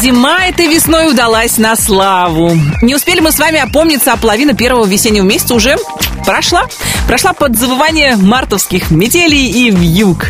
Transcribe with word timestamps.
зима 0.00 0.46
этой 0.46 0.66
весной 0.66 1.10
удалась 1.10 1.58
на 1.58 1.76
славу. 1.76 2.56
Не 2.80 2.94
успели 2.94 3.20
мы 3.20 3.32
с 3.32 3.38
вами 3.38 3.58
опомниться, 3.58 4.12
а 4.12 4.16
половина 4.16 4.54
первого 4.54 4.86
весеннего 4.86 5.24
месяца 5.24 5.54
уже 5.54 5.76
прошла. 6.24 6.64
Прошла 7.06 7.32
под 7.32 7.56
завывание 7.58 8.16
мартовских 8.16 8.90
метелей 8.90 9.46
и 9.46 9.70
вьюг. 9.70 10.28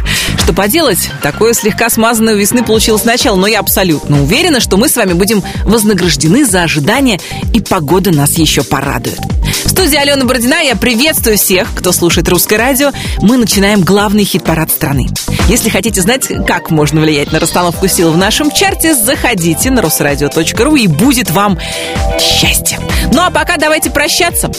Что 0.50 0.56
поделать, 0.56 1.10
такое 1.22 1.52
слегка 1.54 1.88
смазанное 1.88 2.34
у 2.34 2.36
весны 2.36 2.64
получилось 2.64 3.02
сначала, 3.02 3.36
но 3.36 3.46
я 3.46 3.60
абсолютно 3.60 4.20
уверена, 4.20 4.58
что 4.58 4.76
мы 4.78 4.88
с 4.88 4.96
вами 4.96 5.12
будем 5.12 5.44
вознаграждены 5.62 6.44
за 6.44 6.64
ожидание, 6.64 7.20
и 7.54 7.60
погода 7.60 8.10
нас 8.10 8.32
еще 8.32 8.64
порадует. 8.64 9.20
В 9.64 9.68
студии 9.68 9.96
Алена 9.96 10.24
Бородина 10.24 10.60
я 10.62 10.74
приветствую 10.74 11.38
всех, 11.38 11.68
кто 11.72 11.92
слушает 11.92 12.28
русское 12.28 12.56
радио. 12.56 12.90
Мы 13.20 13.36
начинаем 13.36 13.82
главный 13.82 14.24
хит-парад 14.24 14.72
страны. 14.72 15.06
Если 15.48 15.68
хотите 15.68 16.00
знать, 16.00 16.28
как 16.46 16.70
можно 16.70 17.00
влиять 17.00 17.32
на 17.32 17.40
расстановку 17.40 17.88
сил 17.88 18.12
в 18.12 18.16
нашем 18.16 18.50
чарте, 18.50 18.94
заходите 18.94 19.70
на 19.70 19.82
русрадио.ру 19.82 20.76
и 20.76 20.86
будет 20.86 21.30
вам 21.30 21.58
счастье. 22.20 22.78
Ну 23.12 23.22
а 23.22 23.30
пока 23.30 23.56
давайте 23.56 23.90
прощаться. 23.90 24.50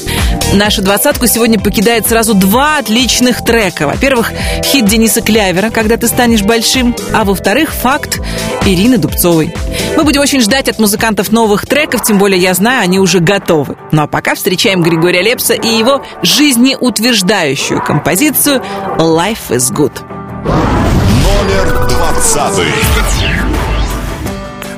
Нашу 0.54 0.82
двадцатку 0.82 1.28
сегодня 1.28 1.60
покидает 1.60 2.08
сразу 2.08 2.34
два 2.34 2.78
отличных 2.78 3.44
трека. 3.46 3.88
Во-первых, 3.88 4.34
хит 4.66 4.86
Дениса 4.86 5.22
Клявера 5.22 5.70
«Когда 5.82 5.98
ты 5.98 6.08
станешь 6.08 6.44
большим», 6.44 6.96
а 7.12 7.24
во-вторых, 7.24 7.74
факт 7.74 8.20
Ирины 8.68 9.00
Дубцовой. 9.00 9.52
Мы 9.98 10.04
будем 10.04 10.22
очень 10.22 10.40
ждать 10.40 10.70
от 10.70 10.78
музыкантов 10.78 11.32
новых 11.32 11.66
треков, 11.66 12.04
тем 12.04 12.20
более 12.20 12.40
я 12.40 12.54
знаю, 12.54 12.84
они 12.84 13.00
уже 13.00 13.18
готовы. 13.18 13.78
Ну 13.92 14.04
а 14.04 14.08
пока 14.08 14.36
встречаем 14.36 14.84
Григория 14.84 15.24
Лепса 15.24 15.56
и 15.56 15.68
его 15.68 16.04
жизнеутверждающую 16.22 17.84
композицию 17.84 18.62
«Life 19.00 19.50
is 19.50 19.74
Good». 19.74 20.04
Номер 20.46 21.88
двадцатый. 21.90 22.68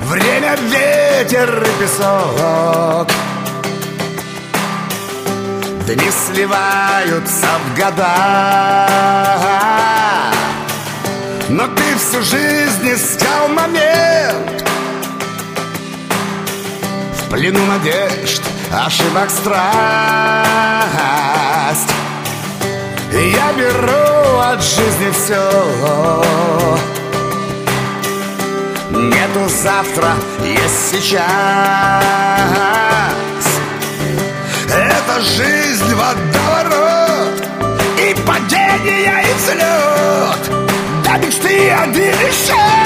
Время, 0.08 0.55
ветер 0.72 1.67
и 1.67 1.83
песок 1.83 3.09
Дни 5.86 6.09
сливаются 6.09 7.47
в 7.66 7.77
года 7.77 8.88
Но 11.53 11.67
ты 11.67 11.83
всю 11.99 12.19
жизнь 12.23 12.89
искал 12.91 13.47
момент. 13.47 14.67
В 17.15 17.29
плену 17.29 17.63
надежд, 17.67 18.41
ошибок 18.71 19.29
страсть. 19.29 19.53
Я 23.11 23.53
беру 23.53 24.39
от 24.39 24.63
жизни 24.63 25.11
все 25.11 26.23
Нету 28.89 29.47
завтра, 29.47 30.15
есть 30.43 30.89
сейчас. 30.89 31.21
Это 34.69 35.21
жизнь 35.21 35.93
водоворот 35.93 37.47
И 37.99 38.15
падение, 38.25 39.23
и 39.29 39.33
взлет 39.35 40.02
До 41.64 41.69
мечты 41.69 41.72
один 41.72 42.83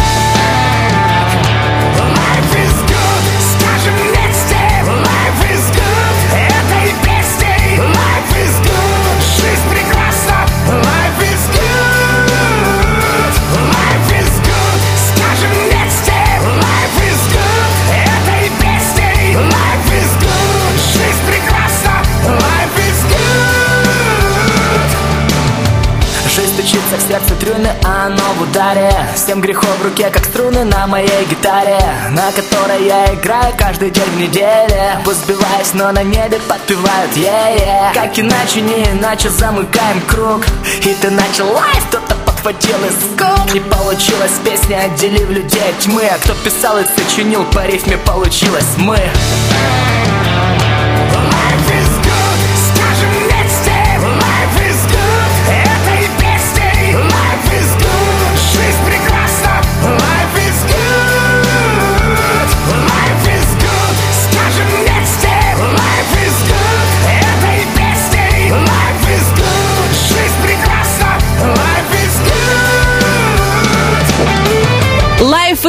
Стучится 26.87 27.05
в 27.05 27.09
сердце 27.09 27.35
трюны, 27.35 27.69
а 27.83 28.05
оно 28.05 28.23
в 28.37 28.41
ударе. 28.43 28.91
С 29.15 29.23
тем 29.23 29.41
грехом 29.41 29.69
в 29.79 29.83
руке, 29.83 30.09
как 30.09 30.23
струны 30.25 30.63
на 30.63 30.87
моей 30.87 31.25
гитаре 31.29 31.79
На 32.11 32.31
которой 32.31 32.85
я 32.85 33.13
играю 33.13 33.53
каждый 33.57 33.89
день 33.91 34.09
в 34.15 34.17
неделе. 34.17 34.97
Пусть 35.03 35.23
сбиваюсь, 35.25 35.73
но 35.73 35.91
на 35.91 36.03
небе 36.03 36.39
подпевают 36.47 37.11
yeah, 37.15 37.93
Как 37.93 38.17
иначе, 38.17 38.61
не 38.61 38.85
иначе 38.91 39.29
замыкаем 39.29 40.01
круг. 40.07 40.45
И 40.81 40.93
ты 41.01 41.09
начал 41.09 41.51
лайф, 41.51 41.85
кто-то 41.89 42.15
подхватил 42.25 42.77
и 42.77 42.91
скуп 42.91 43.53
Не 43.53 43.59
получилось 43.59 44.39
песня, 44.45 44.83
отделив 44.85 45.29
людей 45.29 45.69
от 45.69 45.79
тьмы. 45.79 46.03
А 46.05 46.17
кто 46.19 46.33
писал 46.35 46.77
и 46.77 46.83
сочинил, 46.85 47.43
по 47.51 47.65
рифме 47.65 47.97
получилось 47.97 48.75
мы. 48.77 48.97
Life 48.97 50.16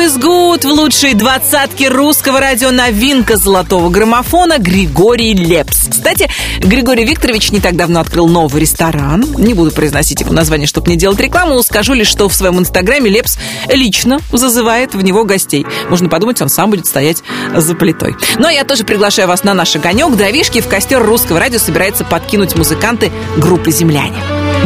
is 0.08 0.18
good 0.18 0.66
в 0.66 0.70
лучшей 0.70 1.12
двадцатке 1.12 1.88
русского 1.88 2.40
радио 2.40 2.70
новинка 2.70 3.36
золотого 3.36 3.90
граммофона 3.90 4.56
Григорий 4.58 5.34
Лепс. 5.34 5.88
Кстати, 5.90 6.30
Григорий 6.60 7.04
Викторович 7.04 7.50
не 7.50 7.60
так 7.60 7.76
давно 7.76 8.00
открыл 8.00 8.26
новый 8.26 8.62
ресторан. 8.62 9.20
Не 9.36 9.52
буду 9.52 9.70
произносить 9.70 10.22
его 10.22 10.32
название, 10.32 10.66
чтобы 10.66 10.90
не 10.90 10.96
делать 10.96 11.20
рекламу. 11.20 11.62
Скажу 11.62 11.92
лишь, 11.92 12.06
что 12.06 12.26
в 12.30 12.34
своем 12.34 12.58
инстаграме 12.58 13.10
Лепс 13.10 13.36
лично 13.68 14.20
зазывает 14.32 14.94
в 14.94 15.02
него 15.02 15.24
гостей. 15.24 15.66
Можно 15.90 16.08
подумать, 16.08 16.40
он 16.40 16.48
сам 16.48 16.70
будет 16.70 16.86
стоять 16.86 17.22
за 17.54 17.74
плитой. 17.74 18.16
Ну 18.38 18.46
а 18.46 18.52
я 18.52 18.64
тоже 18.64 18.84
приглашаю 18.84 19.28
вас 19.28 19.44
на 19.44 19.52
наш 19.52 19.76
огонек. 19.76 20.16
Дровишки 20.16 20.62
в 20.62 20.68
костер 20.68 21.04
русского 21.04 21.38
радио 21.38 21.58
собирается 21.58 22.06
подкинуть 22.06 22.56
музыканты 22.56 23.12
группы 23.36 23.70
«Земляне». 23.72 24.16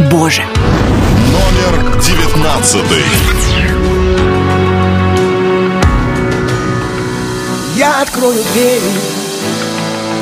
Боже! 0.09 0.43
Номер 1.33 2.01
девятнадцатый. 2.01 3.03
Я 7.75 8.01
открою 8.01 8.43
дверь. 8.53 8.81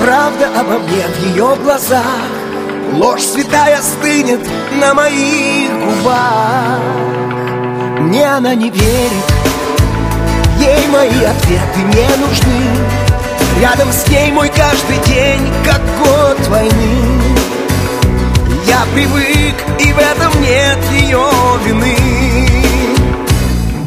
Правда 0.02 0.48
обо 0.58 0.80
мне 0.80 1.06
в 1.06 1.26
ее 1.26 1.56
глазах. 1.62 2.06
Ложь 2.94 3.24
святая 3.24 3.82
стынет 3.82 4.40
на 4.80 4.94
моих 4.94 5.70
губах. 5.72 6.80
Мне 8.00 8.26
она 8.26 8.56
не 8.56 8.70
верит. 8.70 9.26
Ей 10.60 10.88
мои 10.88 11.24
ответы 11.24 11.80
не 11.80 12.26
нужны. 12.26 12.62
Рядом 13.60 13.92
с 13.92 14.08
ней 14.08 14.32
мой 14.32 14.50
каждый 14.50 14.98
день 15.06 15.42
Как 15.66 15.82
год 16.00 16.48
войны. 16.48 17.22
Я 18.66 18.86
привык, 18.94 19.56
и 19.80 19.92
в 19.92 20.00
этом 20.00 20.42
нет 20.42 20.78
ее 20.94 21.28
вины. 21.66 21.98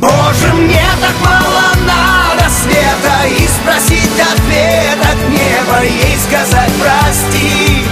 Боже, 0.00 0.52
мне 0.52 0.84
так 1.00 1.30
мало 1.30 2.23
надо 2.44 2.54
света 2.54 3.26
И 3.26 3.48
спросить 3.48 4.20
ответ 4.20 4.98
от 5.00 5.28
неба 5.28 5.84
Ей 5.84 6.16
сказать 6.18 6.72
прости 6.80 7.84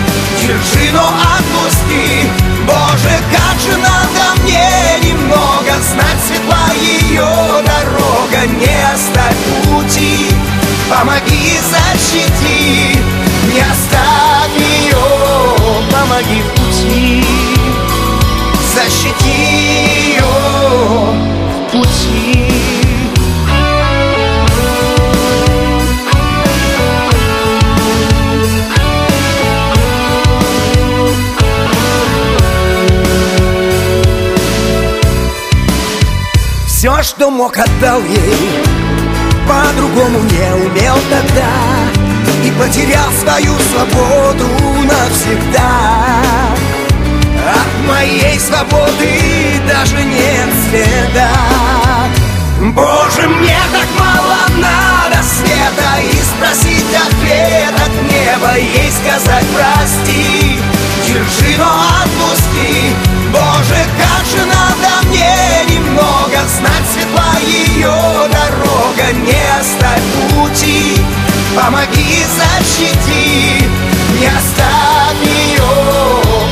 но 0.93 1.00
отпусти. 1.00 2.28
Боже, 2.66 3.14
как 3.31 3.58
же 3.60 3.76
надо 3.78 4.43
мне 4.43 5.08
немного 5.08 5.72
Знать 5.81 6.19
светла 6.26 6.66
ее 6.75 7.25
дорога 7.64 8.46
Не 8.46 8.76
оставь 8.93 9.37
пути. 9.64 10.28
Помоги, 10.90 11.58
защити 11.70 12.98
Не 13.52 13.60
оставь 13.60 14.58
ее. 14.58 14.96
Помоги 15.90 16.43
в 16.43 16.60
пути. 16.60 17.25
Защити 18.75 20.16
ее 20.16 20.22
в 20.22 21.72
пути 21.72 22.91
Все, 36.82 37.00
что 37.05 37.31
мог, 37.31 37.56
отдал 37.56 38.02
ей. 38.02 38.64
По-другому 39.46 40.19
не 40.19 40.67
умел 40.67 40.96
тогда. 41.08 41.52
И 42.44 42.50
потерял 42.58 43.08
свою 43.20 43.56
свободу 43.70 44.49
навсегда. 44.82 45.70
От 47.55 47.87
моей 47.88 48.37
свободы 48.40 49.61
даже 49.69 50.02
нет 50.02 50.49
следа. 50.69 51.31
Боже, 52.75 53.29
мне 53.29 53.61
так 53.73 53.87
мало 53.96 54.38
надо 54.56 55.23
света. 55.23 56.00
И 56.02 56.20
спросить 56.34 56.96
ответ 56.96 57.75
от 57.76 57.93
неба 58.11 58.58
Ей 58.58 58.90
сказать 58.90 59.46
прости 59.55 60.58
Держи, 61.06 61.56
но 61.58 61.70
отпусти. 62.02 62.93
Боже, 63.31 63.87
как 64.00 64.26
же 64.26 64.44
надо 64.46 65.01
немного 65.72 66.38
Знать 66.58 66.86
светла 66.92 67.34
ее 67.40 67.92
дорога 68.30 69.12
Не 69.12 69.60
оставь 69.60 70.02
пути. 70.30 70.96
Помоги, 71.56 72.24
защити 72.36 73.69
Не 74.19 74.26
оставь 74.26 75.20
ее 75.22 75.62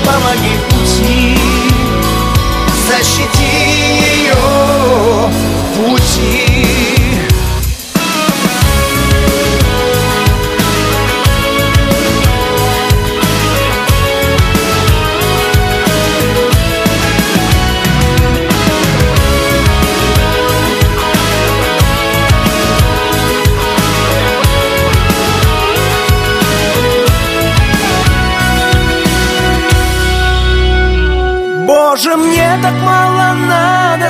Помоги 0.04 0.56
пути. 0.68 1.38
Защити 2.88 3.44
ее 4.24 4.34
пути 5.76 7.09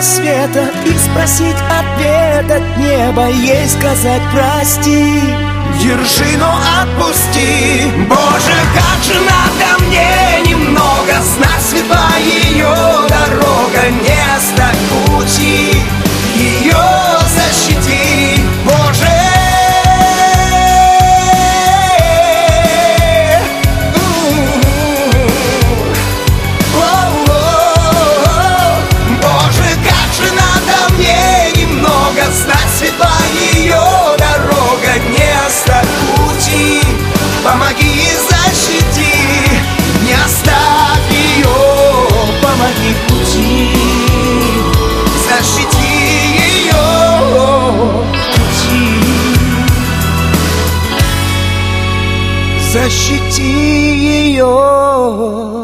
надо 0.00 0.02
света 0.02 0.70
И 0.86 0.98
спросить 0.98 1.56
ответ 1.68 2.50
от 2.50 2.78
неба 2.78 3.28
Ей 3.28 3.68
сказать 3.68 4.22
прости 4.32 5.20
Держи, 5.80 6.36
но 6.36 6.58
отпусти. 6.82 7.90
Боже, 8.08 8.56
как 8.74 9.04
же 9.04 9.14
надо 9.20 9.84
мне 9.84 10.50
немного 10.50 11.12
Знать 11.34 11.62
светла 11.68 12.10
ее 12.18 12.74
дорога 13.08 13.82
оставь 14.36 14.76
пути 14.88 15.72
Ее 16.34 16.76
защити 17.36 18.09
Защити 52.90 53.42
ее 53.42 54.44
в 54.44 55.59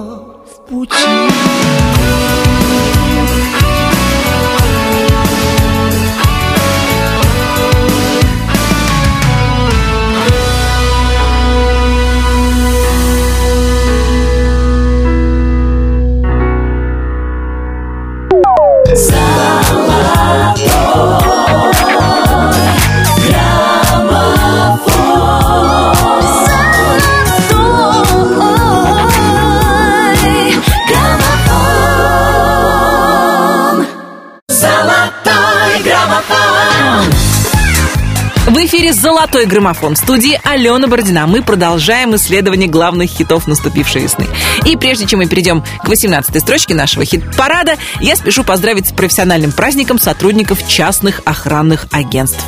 «Золотой 38.97 39.45
граммофон» 39.45 39.95
в 39.95 39.99
студии 39.99 40.41
Алена 40.43 40.87
Бородина. 40.87 41.27
Мы 41.27 41.43
продолжаем 41.43 42.17
исследование 42.17 42.67
главных 42.67 43.11
хитов 43.11 43.47
наступившей 43.47 44.01
весны. 44.01 44.27
И 44.65 44.75
прежде 44.77 45.05
чем 45.05 45.19
мы 45.19 45.27
перейдем 45.27 45.63
к 45.85 45.87
18-й 45.87 46.41
строчке 46.41 46.75
нашего 46.75 47.05
хит-парада, 47.05 47.77
я 48.01 48.17
спешу 48.17 48.43
поздравить 48.43 48.89
с 48.89 48.93
профессиональным 48.93 49.53
праздником 49.53 49.99
сотрудников 49.99 50.67
частных 50.67 51.21
охранных 51.27 51.89
агентств. 51.91 52.43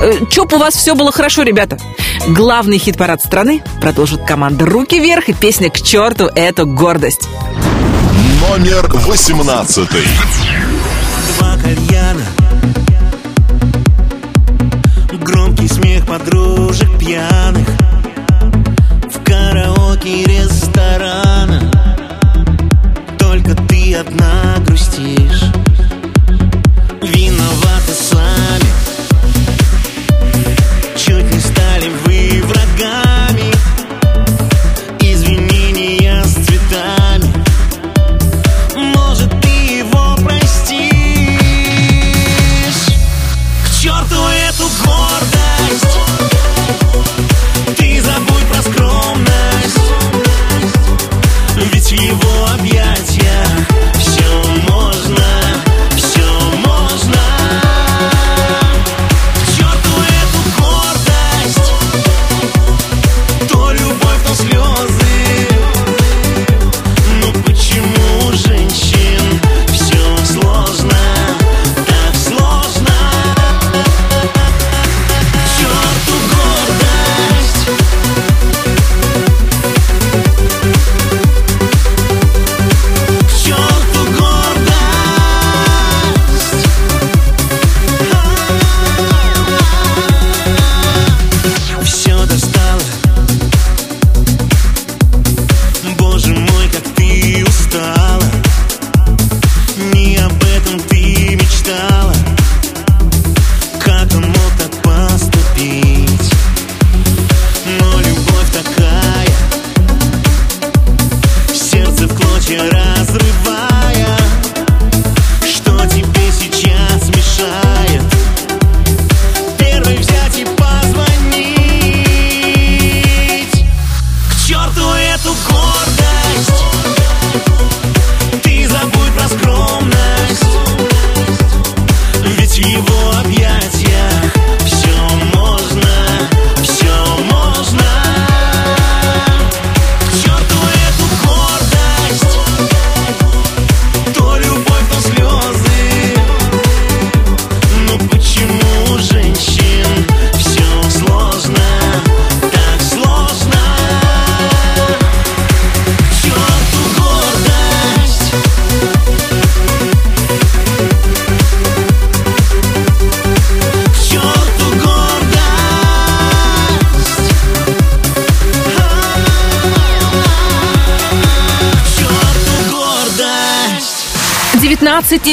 Э, 0.00 0.14
Чоп, 0.30 0.54
у 0.54 0.56
вас 0.56 0.74
все 0.74 0.94
было 0.94 1.12
хорошо, 1.12 1.42
ребята. 1.42 1.76
Главный 2.26 2.78
хит-парад 2.78 3.20
страны 3.20 3.62
продолжит 3.82 4.24
команда 4.24 4.64
«Руки 4.64 4.98
вверх» 4.98 5.28
и 5.28 5.34
песня 5.34 5.68
«К 5.68 5.78
черту 5.78 6.24
эту 6.34 6.66
гордость». 6.66 7.28
Номер 8.40 8.90
18. 8.94 9.88
Два 11.36 11.56
кальяна 11.62 12.24
Громкий 15.24 15.68
смех 15.68 15.81
подружек 16.06 16.98
пьяных 16.98 17.68
В 19.10 19.24
караоке 19.24 20.24
ресторана. 20.24 21.70
Только 23.18 23.54
ты 23.54 23.94
одна 23.94 24.56
грустишь 24.66 25.21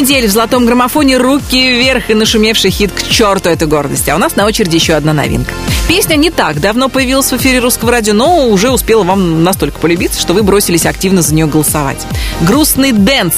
17 0.10 0.18
недель 0.18 0.28
в 0.28 0.34
золотом 0.34 0.66
граммофоне 0.66 1.18
руки 1.18 1.72
вверх 1.72 2.10
и 2.10 2.16
нашумевший 2.16 2.72
хит 2.72 2.92
к 2.92 3.04
черту 3.04 3.48
эту 3.50 3.68
гордость. 3.68 4.10
А 4.10 4.16
у 4.16 4.18
нас 4.18 4.36
на 4.36 4.48
очереди 4.48 4.75
еще 4.75 4.94
одна 4.94 5.13
новинка. 5.13 5.54
Песня 5.88 6.16
не 6.16 6.32
так 6.32 6.60
давно 6.60 6.89
появилась 6.89 7.32
в 7.32 7.38
эфире 7.38 7.60
русского 7.60 7.92
радио, 7.92 8.16
но 8.16 8.48
уже 8.48 8.72
успела 8.72 9.04
вам 9.04 9.44
настолько 9.44 9.78
полюбиться, 9.78 10.20
что 10.20 10.34
вы 10.34 10.42
бросились 10.42 10.88
активно 10.88 11.22
за 11.22 11.36
нее 11.36 11.46
голосовать. 11.46 12.08
Грустный 12.42 12.92
dance. 12.92 13.36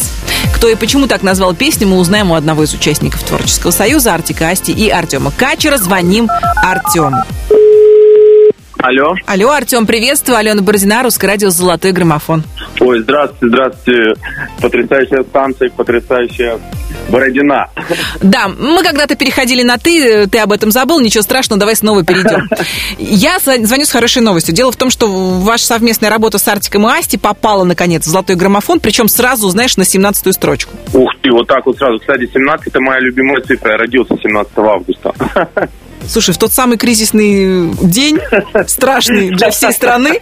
Кто 0.56 0.70
и 0.70 0.75
почему 0.75 1.08
так 1.08 1.24
назвал 1.24 1.54
песню, 1.54 1.88
мы 1.88 1.98
узнаем 1.98 2.32
у 2.32 2.36
одного 2.36 2.63
из 2.63 2.74
участников 2.74 3.22
Творческого 3.24 3.72
союза 3.72 4.13
Артика 4.13 4.48
Асти 4.48 4.72
и 4.72 4.88
Артема 4.88 5.32
Качера. 5.32 5.78
Звоним 5.78 6.30
Артему. 6.56 7.25
Алло. 8.82 9.14
Алло, 9.28 9.52
Артем, 9.52 9.86
приветствую. 9.86 10.38
Алена 10.38 10.62
Бородина, 10.62 11.04
Русское 11.04 11.28
радио 11.28 11.50
«Золотой 11.50 11.92
граммофон». 11.92 12.44
Ой, 12.80 13.00
здравствуйте, 13.02 13.48
здравствуйте. 13.48 14.14
Потрясающая 14.60 15.24
станция, 15.24 15.70
потрясающая 15.70 16.58
Бородина. 17.10 17.70
Да, 18.22 18.48
мы 18.48 18.82
когда-то 18.84 19.16
переходили 19.16 19.62
на 19.62 19.78
«ты», 19.78 20.26
ты 20.28 20.40
об 20.40 20.52
этом 20.52 20.72
забыл, 20.72 21.00
ничего 21.00 21.22
страшного, 21.22 21.60
давай 21.60 21.76
снова 21.76 22.04
перейдем. 22.04 22.48
Я 22.98 23.38
зв- 23.38 23.64
звоню 23.66 23.86
с 23.86 23.92
хорошей 23.92 24.24
новостью. 24.24 24.56
Дело 24.56 24.72
в 24.72 24.76
том, 24.78 24.90
что 24.90 25.08
ваша 25.08 25.66
совместная 25.66 26.10
работа 26.10 26.40
с 26.40 26.48
Артиком 26.48 26.88
и 26.88 26.92
Асти 26.92 27.18
попала, 27.18 27.64
наконец, 27.64 28.06
в 28.08 28.10
«Золотой 28.10 28.36
граммофон», 28.36 28.80
причем 28.80 29.08
сразу, 29.10 29.48
знаешь, 29.50 29.78
на 29.78 29.84
17-ю 29.84 30.34
строчку. 30.34 30.72
Ух 30.94 31.10
ты, 31.22 31.32
вот 31.32 31.48
так 31.48 31.66
вот 31.68 31.78
сразу. 31.78 32.00
Кстати, 32.00 32.28
17 32.34 32.68
это 32.68 32.80
моя 32.82 33.00
любимая 33.00 33.42
цифра. 33.42 33.74
Я 33.74 33.78
родился 33.78 34.16
17 34.22 34.52
августа. 34.58 35.14
Слушай, 36.08 36.34
в 36.34 36.38
тот 36.38 36.51
самый 36.51 36.77
кризисный 36.77 37.72
день, 37.81 38.20
страшный 38.67 39.29
для 39.29 39.50
всей 39.50 39.72
страны, 39.72 40.20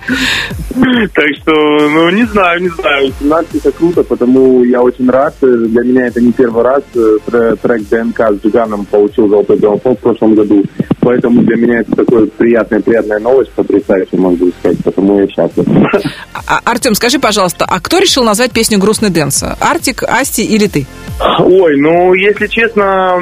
Так 1.13 1.25
что, 1.41 1.51
ну, 1.51 2.09
не 2.11 2.25
знаю, 2.25 2.61
не 2.61 2.69
знаю. 2.69 3.11
17 3.19 3.55
это 3.55 3.71
круто, 3.71 4.03
потому 4.03 4.63
я 4.63 4.81
очень 4.81 5.09
рад. 5.09 5.35
Для 5.41 5.81
меня 5.83 6.07
это 6.07 6.21
не 6.21 6.31
первый 6.31 6.63
раз. 6.63 6.83
Тре- 6.93 7.55
Трек 7.55 7.87
ДНК 7.89 8.19
с 8.31 8.43
Джиганом 8.45 8.85
получил 8.85 9.27
золотой 9.27 9.57
граммофон 9.57 9.95
в 9.95 9.99
прошлом 9.99 10.35
году. 10.35 10.63
Поэтому 11.01 11.41
для 11.43 11.55
меня 11.55 11.79
это 11.81 11.95
такая 11.95 12.25
приятная, 12.25 12.81
приятная 12.81 13.19
новость, 13.19 13.51
потрясающая, 13.51 14.19
могу 14.19 14.51
сказать. 14.59 14.77
Потому 14.83 15.19
я 15.21 15.27
счастлив. 15.27 15.65
А, 16.47 16.59
Артем, 16.65 16.93
скажи, 16.95 17.19
пожалуйста, 17.19 17.65
а 17.67 17.79
кто 17.79 17.99
решил 17.99 18.23
назвать 18.23 18.51
песню 18.51 18.79
«Грустный 18.79 19.09
dance»? 19.09 19.43
Артик, 19.59 20.03
Асти 20.03 20.43
или 20.43 20.67
ты? 20.67 20.85
Ой, 21.39 21.77
ну, 21.77 22.13
если 22.13 22.47
честно, 22.47 23.19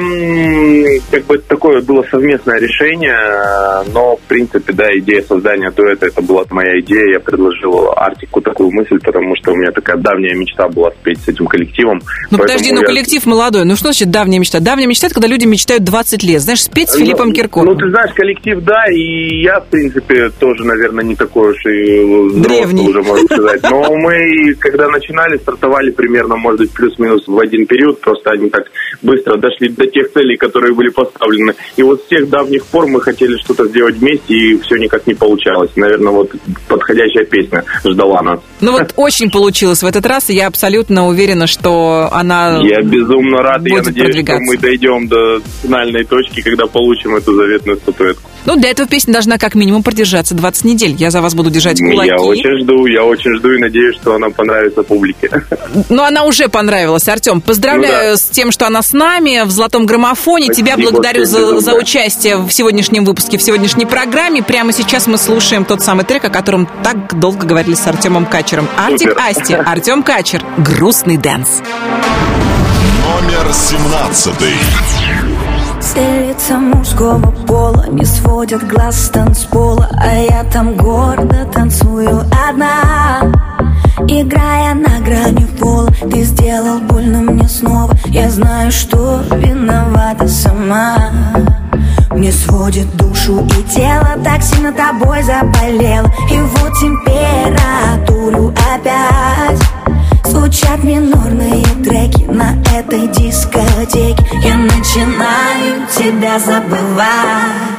как 1.10 1.24
бы 1.26 1.38
такое 1.38 1.82
было 1.82 2.04
совместное 2.48 2.58
решение, 2.60 3.14
э, 3.14 3.90
но, 3.92 4.16
в 4.16 4.20
принципе, 4.22 4.72
да, 4.72 4.86
идея 4.98 5.22
создания 5.22 5.70
дуэта, 5.70 6.06
это 6.06 6.22
была 6.22 6.44
моя 6.50 6.80
идея, 6.80 7.12
я 7.14 7.20
предложил 7.20 7.92
Артику 7.96 8.40
такую 8.40 8.70
мысль, 8.70 8.98
потому 9.00 9.34
что 9.36 9.52
у 9.52 9.56
меня 9.56 9.70
такая 9.70 9.96
давняя 9.96 10.34
мечта 10.34 10.68
была 10.68 10.90
спеть 10.92 11.20
с 11.20 11.28
этим 11.28 11.46
коллективом. 11.46 12.00
Ну 12.30 12.38
подожди, 12.38 12.72
ну 12.72 12.80
я- 12.80 12.86
коллектив 12.86 13.24
молодой. 13.26 13.64
Ну 13.64 13.74
что 13.76 13.84
значит 13.86 14.10
давняя 14.10 14.38
мечта? 14.38 14.60
Давняя 14.60 14.86
мечта 14.88 15.06
это 15.06 15.14
когда 15.14 15.28
люди 15.28 15.44
мечтают 15.46 15.84
20 15.84 16.22
лет. 16.22 16.40
Знаешь, 16.40 16.62
спеть 16.62 16.90
с 16.90 16.96
Филиппом 16.96 17.28
Ну, 17.28 17.34
Киркоровым. 17.34 17.74
Ну, 17.74 17.78
ты 17.78 17.90
знаешь, 17.90 18.12
коллектив, 18.14 18.60
да, 18.62 18.84
и 18.90 19.42
я, 19.42 19.60
в 19.60 19.66
принципе, 19.66 20.30
тоже, 20.38 20.64
наверное, 20.64 21.04
не 21.04 21.14
такой 21.16 21.52
уж 21.52 21.66
и 21.66 22.00
взрослый 22.04 22.42
Древний. 22.42 22.88
уже, 22.88 23.02
можно 23.02 23.26
сказать. 23.26 23.62
Но 23.62 23.94
мы, 23.96 24.54
когда 24.58 24.88
начинали, 24.88 25.36
стартовали 25.38 25.90
примерно, 25.90 26.36
может 26.36 26.60
быть, 26.60 26.72
плюс-минус 26.72 27.26
в 27.26 27.38
один 27.38 27.66
период, 27.66 28.00
просто 28.00 28.30
они 28.30 28.48
так 28.50 28.64
быстро 29.02 29.36
дошли 29.36 29.68
до 29.68 29.86
тех 29.86 30.12
целей, 30.12 30.36
которые 30.36 30.74
были 30.74 30.88
поставлены. 30.90 31.54
И 31.76 31.82
вот 31.82 32.02
с 32.02 32.06
тех 32.06 32.28
давних 32.38 32.64
пор 32.66 32.86
мы 32.86 33.00
хотели 33.00 33.36
что-то 33.38 33.66
сделать 33.66 33.96
вместе, 33.96 34.34
и 34.34 34.58
все 34.58 34.76
никак 34.76 35.06
не 35.06 35.14
получалось. 35.14 35.70
Наверное, 35.76 36.12
вот 36.12 36.30
подходящая 36.68 37.24
песня 37.24 37.64
ждала 37.84 38.22
нас. 38.22 38.40
Ну 38.60 38.72
вот 38.72 38.92
очень 38.96 39.30
получилось 39.30 39.82
в 39.82 39.86
этот 39.86 40.06
раз, 40.06 40.30
и 40.30 40.34
я 40.34 40.46
абсолютно 40.46 41.08
уверена, 41.08 41.46
что 41.46 42.08
она... 42.12 42.60
Я 42.62 42.82
безумно 42.82 43.38
рад, 43.38 43.66
и 43.66 43.70
я 43.70 43.82
надеюсь, 43.82 44.24
что 44.24 44.38
мы 44.38 44.56
дойдем 44.56 45.08
до 45.08 45.40
финальной 45.62 46.04
точки, 46.04 46.40
когда 46.42 46.66
получим 46.66 47.16
эту 47.16 47.34
заветную 47.34 47.78
статуэтку. 47.78 48.30
Ну, 48.48 48.56
для 48.56 48.70
этого 48.70 48.88
песня 48.88 49.12
должна 49.12 49.36
как 49.36 49.54
минимум 49.54 49.82
продержаться 49.82 50.34
20 50.34 50.64
недель. 50.64 50.92
Я 50.92 51.10
за 51.10 51.20
вас 51.20 51.34
буду 51.34 51.50
держать 51.50 51.78
кулаки. 51.80 52.08
Я 52.08 52.16
очень 52.16 52.62
жду, 52.62 52.86
я 52.86 53.04
очень 53.04 53.36
жду 53.36 53.52
и 53.52 53.58
надеюсь, 53.58 53.94
что 53.96 54.14
она 54.14 54.30
понравится 54.30 54.82
публике. 54.82 55.28
Ну, 55.90 56.02
она 56.02 56.24
уже 56.24 56.48
понравилась, 56.48 57.06
Артем. 57.08 57.42
Поздравляю 57.42 58.10
Ну 58.10 58.10
да. 58.12 58.16
с 58.16 58.30
тем, 58.30 58.50
что 58.50 58.66
она 58.66 58.80
с 58.80 58.94
нами 58.94 59.42
в 59.44 59.50
«Золотом 59.50 59.84
граммофоне». 59.84 60.46
Спасибо, 60.46 60.68
Тебя 60.70 60.78
благодарю 60.78 61.26
за, 61.26 61.60
за 61.60 61.74
участие 61.74 62.38
в 62.38 62.50
сегодняшнем 62.50 63.04
выпуске, 63.04 63.36
в 63.36 63.42
сегодняшней 63.42 63.84
программе. 63.84 64.42
Прямо 64.42 64.72
сейчас 64.72 65.06
мы 65.06 65.18
слушаем 65.18 65.66
тот 65.66 65.82
самый 65.82 66.06
трек, 66.06 66.24
о 66.24 66.30
котором 66.30 66.66
так 66.82 67.20
долго 67.20 67.46
говорили 67.46 67.74
с 67.74 67.86
Артемом 67.86 68.24
Качером. 68.24 68.66
Артик 68.78 69.10
Супер. 69.10 69.22
Асти, 69.22 69.54
Артем 69.66 70.02
Качер. 70.02 70.42
Грустный 70.56 71.18
dance. 71.18 71.60
Номер 73.04 73.52
17. 73.52 75.27
Все 75.80 76.28
лица 76.28 76.58
мужского 76.58 77.30
пола 77.46 77.86
не 77.88 78.04
сводят 78.04 78.66
глаз 78.66 79.06
с 79.06 79.08
танцпола 79.10 79.88
А 79.96 80.14
я 80.14 80.44
там 80.44 80.76
гордо 80.76 81.44
танцую 81.52 82.24
одна. 82.48 83.32
Играя 84.08 84.74
на 84.74 85.00
грани 85.00 85.46
пола 85.58 85.90
Ты 86.10 86.22
сделал 86.22 86.80
больно 86.80 87.20
мне 87.20 87.48
снова. 87.48 87.94
Я 88.06 88.28
знаю, 88.30 88.72
что 88.72 89.22
виновата 89.30 90.26
сама. 90.28 91.10
Мне 92.10 92.32
сводит 92.32 92.96
душу 92.96 93.46
и 93.46 93.62
тело 93.74 94.16
Так 94.24 94.42
сильно 94.42 94.72
тобой 94.72 95.22
заболело. 95.22 96.10
И 96.30 96.38
вот 96.40 96.72
температуру 96.80 98.52
опять 98.74 99.60
Звучат 100.28 100.84
минорные 100.84 101.64
треки 101.82 102.24
на 102.24 102.54
этой 102.76 103.06
дискотеке. 103.08 104.22
Я 104.44 104.56
начинаю 104.58 105.86
тебя 105.96 106.38
забывать. 106.38 107.78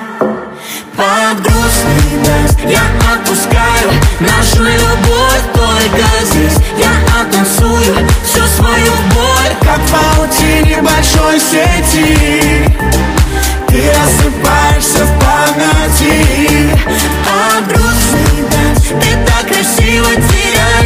Под 0.98 1.41
грустный 1.44 2.18
дождь 2.25 2.60
я 2.65 2.82
отпускаю 3.13 3.91
Нашу 4.20 4.63
любовь 4.63 5.44
только 5.53 6.25
здесь. 6.25 6.58
Я 6.79 7.22
оттанцую 7.22 7.96
всю 8.24 8.41
свою 8.58 8.94
боль 9.13 9.56
Как 9.62 9.77
в 9.77 9.91
паутине 9.91 10.82
большой 10.82 11.39
сети. 11.39 12.65
Ты 13.68 13.84
рассыпаешься 13.94 15.06
в 15.06 15.20
памяти. 15.20 16.75
Под 17.24 17.68
грустный 17.68 18.41
дождь 18.50 18.89
Ты 19.00 19.10
так 19.27 19.48
красиво 19.48 20.10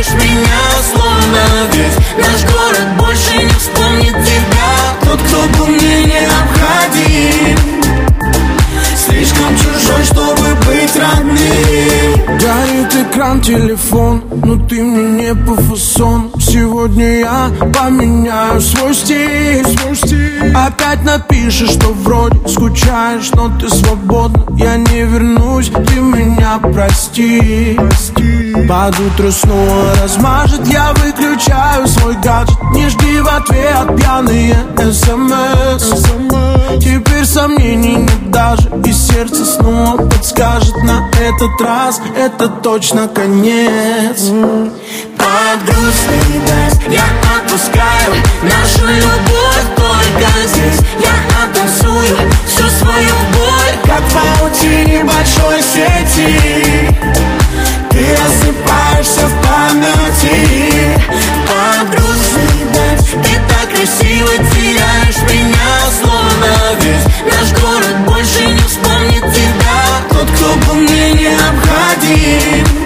теряешь 0.03 0.23
меня 0.23 0.59
Словно 0.91 1.41
весь 1.73 1.97
наш 2.17 2.51
город 2.51 2.87
больше 2.99 3.37
не 3.37 3.53
вспомнит 3.53 4.25
тебя. 4.25 4.71
Тот, 5.03 5.21
кто 5.21 5.41
был 5.57 5.67
мне 5.67 6.03
необходим 6.05 7.57
Слишком 8.95 9.55
чужой, 9.57 10.03
чтобы 10.05 10.55
быть 10.65 10.95
родным. 10.95 12.37
Горит 12.39 13.07
экран 13.07 13.41
телефон, 13.41 14.23
но 14.43 14.55
ты 14.67 14.81
мне 14.81 15.25
не 15.25 15.35
по 15.35 15.55
фасону 15.55 16.31
Сегодня 16.53 17.17
я 17.17 17.49
поменяю 17.73 18.61
свой 18.61 18.93
стиль, 18.93 19.65
свой 19.75 19.95
стиль. 19.95 20.55
Опять 20.55 21.03
напишешь, 21.03 21.71
что 21.71 21.87
вроде 21.93 22.47
скучаешь, 22.47 23.31
но 23.31 23.49
ты 23.59 23.67
свободна. 23.69 24.45
Я 24.55 24.77
не 24.77 25.01
вернусь, 25.01 25.71
ты 25.71 25.99
меня 25.99 26.59
прости, 26.61 27.75
Под 28.69 28.99
утро 28.99 29.31
снова 29.31 29.95
размажет, 30.03 30.67
я 30.67 30.93
выключаю 30.93 31.87
свой 31.87 32.13
гаджет. 32.17 32.61
Не 32.75 32.87
жди 32.87 33.19
в 33.19 33.27
ответ 33.27 33.97
пьяные 33.97 34.55
смс 34.93 36.03
Теперь 36.79 37.25
сомнений 37.25 37.95
нет 37.95 38.31
даже 38.31 38.69
И 38.85 38.91
сердце 38.91 39.43
снова 39.45 39.97
подскажет. 40.07 40.75
На 40.83 41.09
этот 41.19 41.61
раз 41.61 41.99
это 42.15 42.47
точно 42.47 43.07
конец 43.07 44.31
Под 45.23 45.63
грустный 45.63 46.39
дождь 46.39 46.81
я 46.89 47.05
отпускаю 47.37 48.13
Нашу 48.43 48.85
любовь 48.87 49.67
только 49.77 50.47
здесь. 50.47 50.81
Я 50.99 51.43
оттанцую 51.43 52.17
всю 52.45 52.67
свою 52.67 53.15
боль 53.31 53.77
Как 53.85 54.01
в 54.01 55.05
большой 55.05 55.61
сети. 55.61 56.89
Ты 57.89 58.17
рассыпаешься 58.17 59.27
в 59.27 59.47
памяти. 59.47 60.99
Под 61.47 61.89
грустный 61.91 62.65
дождь 62.73 63.11
Ты 63.23 63.39
так 63.47 63.69
красиво 63.69 64.33
теряешь 64.53 65.21
меня 65.31 65.73
Словно 66.01 66.51
весь 66.81 67.05
наш 67.31 67.61
город 67.61 67.97
больше 68.07 68.45
не 68.45 68.59
вспомнит 68.67 69.33
тебя. 69.33 69.83
Тот, 70.09 70.29
кто 70.31 70.53
был 70.67 70.75
мне 70.81 71.13
необходим 71.13 72.82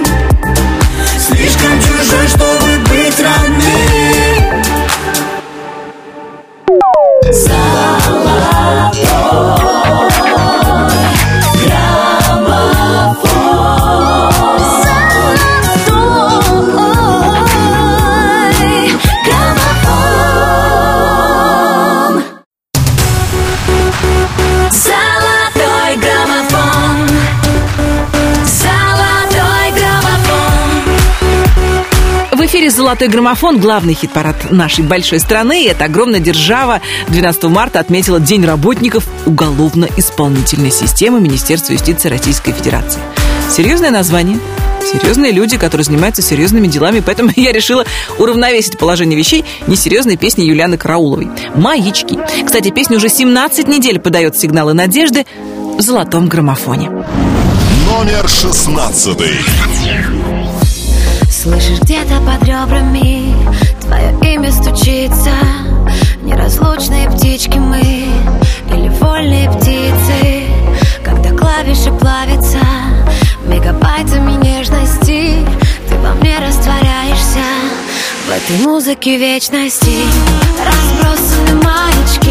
эфире 32.57 32.71
«Золотой 32.71 33.07
граммофон», 33.07 33.59
главный 33.59 33.93
хит-парад 33.93 34.51
нашей 34.51 34.83
большой 34.83 35.19
страны. 35.19 35.63
И 35.63 35.67
эта 35.67 35.85
огромная 35.85 36.19
держава 36.19 36.81
12 37.09 37.43
марта 37.43 37.79
отметила 37.79 38.19
День 38.19 38.45
работников 38.45 39.05
уголовно-исполнительной 39.27 40.71
системы 40.71 41.21
Министерства 41.21 41.73
юстиции 41.73 42.09
Российской 42.09 42.53
Федерации. 42.53 42.99
Серьезное 43.51 43.91
название, 43.91 44.39
серьезные 44.81 45.33
люди, 45.33 45.59
которые 45.59 45.85
занимаются 45.85 46.23
серьезными 46.23 46.65
делами, 46.65 47.03
поэтому 47.05 47.29
я 47.35 47.51
решила 47.51 47.85
уравновесить 48.17 48.79
положение 48.79 49.19
вещей 49.19 49.45
несерьезной 49.67 50.17
песней 50.17 50.47
Юлианы 50.47 50.79
Карауловой 50.79 51.29
«Маячки». 51.53 52.17
Кстати, 52.43 52.71
песня 52.71 52.97
уже 52.97 53.09
17 53.09 53.67
недель 53.67 53.99
подает 53.99 54.35
сигналы 54.35 54.73
надежды 54.73 55.27
в 55.77 55.81
золотом 55.81 56.27
граммофоне. 56.27 56.89
Номер 56.89 58.27
шестнадцатый. 58.27 59.35
Слышишь 61.37 61.79
где-то 61.81 62.19
под 62.21 62.43
ребрами 62.47 63.31
Твое 63.81 64.11
имя 64.33 64.51
стучится. 64.51 65.29
Неразлучные 66.23 67.11
птички 67.11 67.59
мы 67.59 67.79
Или 67.79 68.89
вольные 68.99 69.47
птицы. 69.51 70.45
Когда 71.05 71.29
клавиши 71.29 71.91
плавятся 71.91 72.57
Мегабайтами 73.45 74.43
нежности 74.43 75.45
Ты 75.87 75.95
во 75.97 76.15
мне 76.15 76.39
растворяешься. 76.39 77.45
В 78.25 78.31
этой 78.31 78.65
музыке 78.65 79.17
вечности 79.17 79.95
Разбросаны 80.65 81.63
маячки 81.63 82.26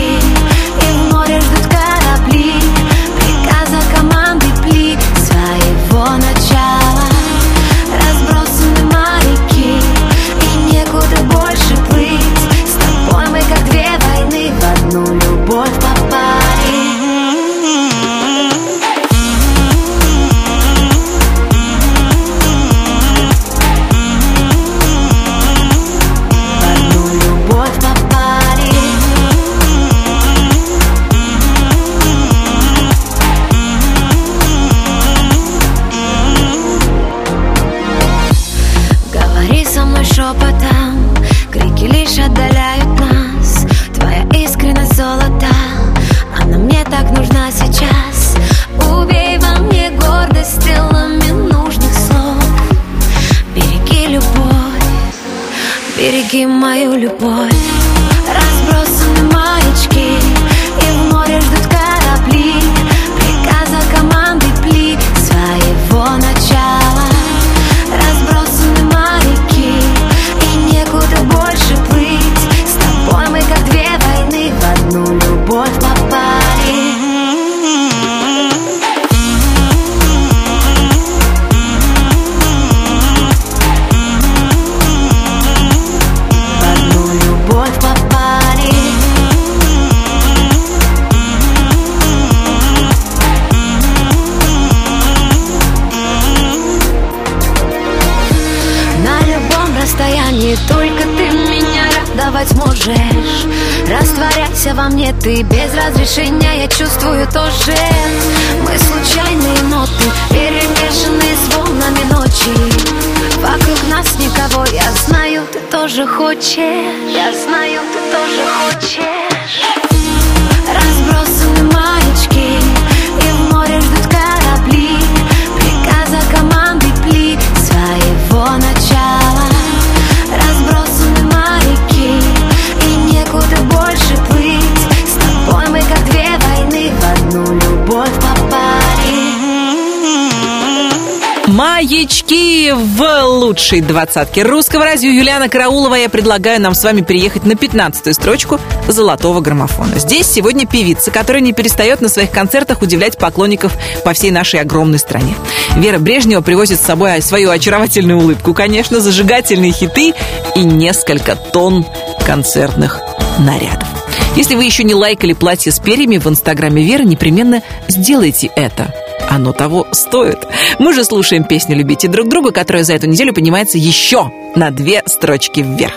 в 143.66 143.68
лучшей 143.68 143.80
двадцатке 143.80 144.44
русского 144.44 144.84
радио. 144.84 145.10
Юлиана 145.10 145.48
Караулова, 145.48 145.96
я 145.96 146.08
предлагаю 146.08 146.60
нам 146.60 146.72
с 146.72 146.84
вами 146.84 147.00
переехать 147.00 147.44
на 147.44 147.54
15-ю 147.54 148.14
строчку 148.14 148.60
золотого 148.86 149.40
граммофона. 149.40 149.98
Здесь 149.98 150.28
сегодня 150.28 150.68
певица, 150.68 151.10
которая 151.10 151.42
не 151.42 151.52
перестает 151.52 152.00
на 152.00 152.08
своих 152.08 152.30
концертах 152.30 152.80
удивлять 152.80 153.18
поклонников 153.18 153.72
по 154.04 154.12
всей 154.12 154.30
нашей 154.30 154.60
огромной 154.60 155.00
стране. 155.00 155.34
Вера 155.78 155.98
Брежнева 155.98 156.42
привозит 156.42 156.78
с 156.78 156.84
собой 156.84 157.20
свою 157.22 157.50
очаровательную 157.50 158.20
улыбку, 158.20 158.54
конечно, 158.54 159.00
зажигательные 159.00 159.72
хиты 159.72 160.14
и 160.54 160.60
несколько 160.60 161.34
тонн 161.34 161.84
концертных 162.24 163.00
нарядов. 163.40 163.88
Если 164.36 164.54
вы 164.54 164.64
еще 164.64 164.84
не 164.84 164.94
лайкали 164.94 165.32
платье 165.32 165.72
с 165.72 165.80
перьями 165.80 166.18
в 166.18 166.28
инстаграме 166.28 166.84
Веры, 166.84 167.04
непременно 167.04 167.62
сделайте 167.88 168.48
это. 168.54 168.94
Оно 169.28 169.52
того 169.52 169.86
стоит. 169.92 170.46
Мы 170.78 170.94
же 170.94 171.04
слушаем 171.04 171.44
песню 171.44 171.76
«Любите 171.76 172.08
друг 172.08 172.28
друга», 172.28 172.52
которая 172.52 172.84
за 172.84 172.94
эту 172.94 173.06
неделю 173.06 173.32
поднимается 173.34 173.78
еще 173.78 174.30
на 174.54 174.70
две 174.70 175.02
строчки 175.06 175.60
вверх. 175.60 175.94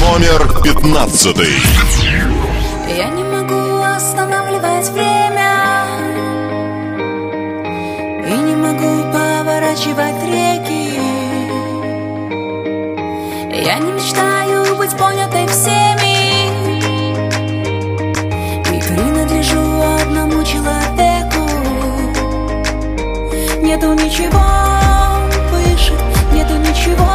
Номер 0.00 0.62
пятнадцатый. 0.62 1.48
Я 2.96 3.08
не 3.08 3.24
могу 3.24 3.82
останавливать 3.82 4.88
время 4.90 5.84
И 8.26 8.38
не 8.38 8.54
могу 8.54 9.12
поворачивать 9.12 10.22
реки 10.24 11.00
Я 13.64 13.78
не 13.80 13.92
мечтаю 13.92 14.76
быть 14.76 14.96
понятой 14.96 15.46
всеми 15.48 16.46
И 18.72 18.80
принадлежу 18.80 19.82
одному 20.00 20.44
человеку 20.44 21.15
Нету 23.76 23.92
ничего 23.92 24.40
выше, 25.52 25.92
нету 26.32 26.56
ничего 26.56 27.06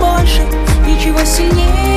больше 0.00 0.42
Ничего 0.84 1.24
сильнее 1.24 1.91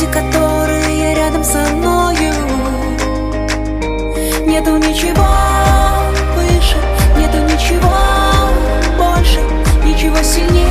Люди, 0.00 0.12
которые 0.12 1.14
рядом 1.14 1.44
со 1.44 1.58
мною. 1.58 2.32
Нету 4.46 4.78
ничего 4.78 5.26
выше, 6.34 6.76
нету 7.18 7.38
ничего 7.44 7.92
больше 8.96 9.40
Ничего 9.84 10.16
сильнее 10.22 10.69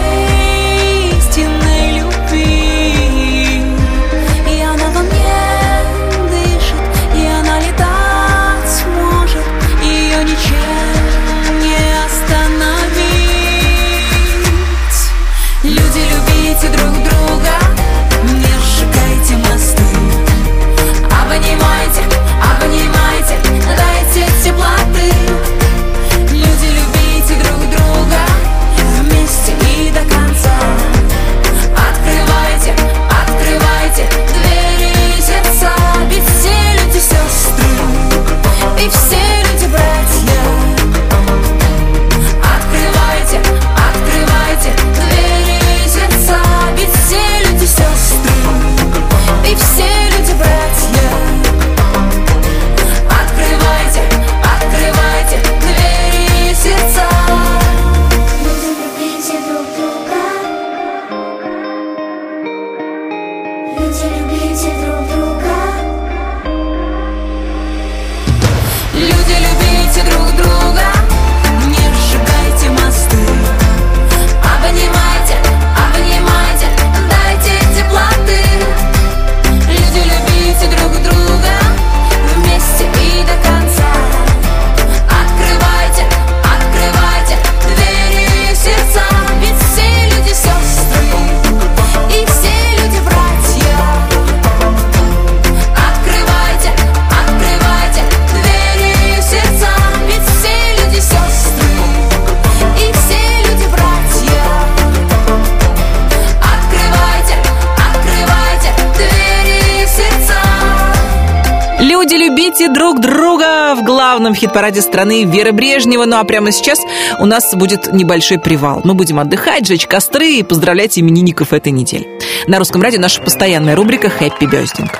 хит-параде 114.59 114.81
страны 114.81 115.23
Вера 115.23 115.53
Брежнева. 115.53 116.05
Ну 116.05 116.17
а 116.17 116.23
прямо 116.25 116.51
сейчас 116.51 116.79
у 117.19 117.25
нас 117.25 117.53
будет 117.53 117.93
небольшой 117.93 118.39
привал. 118.39 118.81
Мы 118.83 118.93
будем 118.93 119.19
отдыхать, 119.19 119.65
жечь 119.65 119.87
костры 119.87 120.31
и 120.33 120.43
поздравлять 120.43 120.99
именинников 120.99 121.53
этой 121.53 121.71
недели. 121.71 122.07
На 122.47 122.59
русском 122.59 122.81
радио 122.81 122.99
наша 122.99 123.21
постоянная 123.21 123.75
рубрика 123.75 124.09
«Хэппи 124.09 124.45
Бёздинг». 124.45 124.99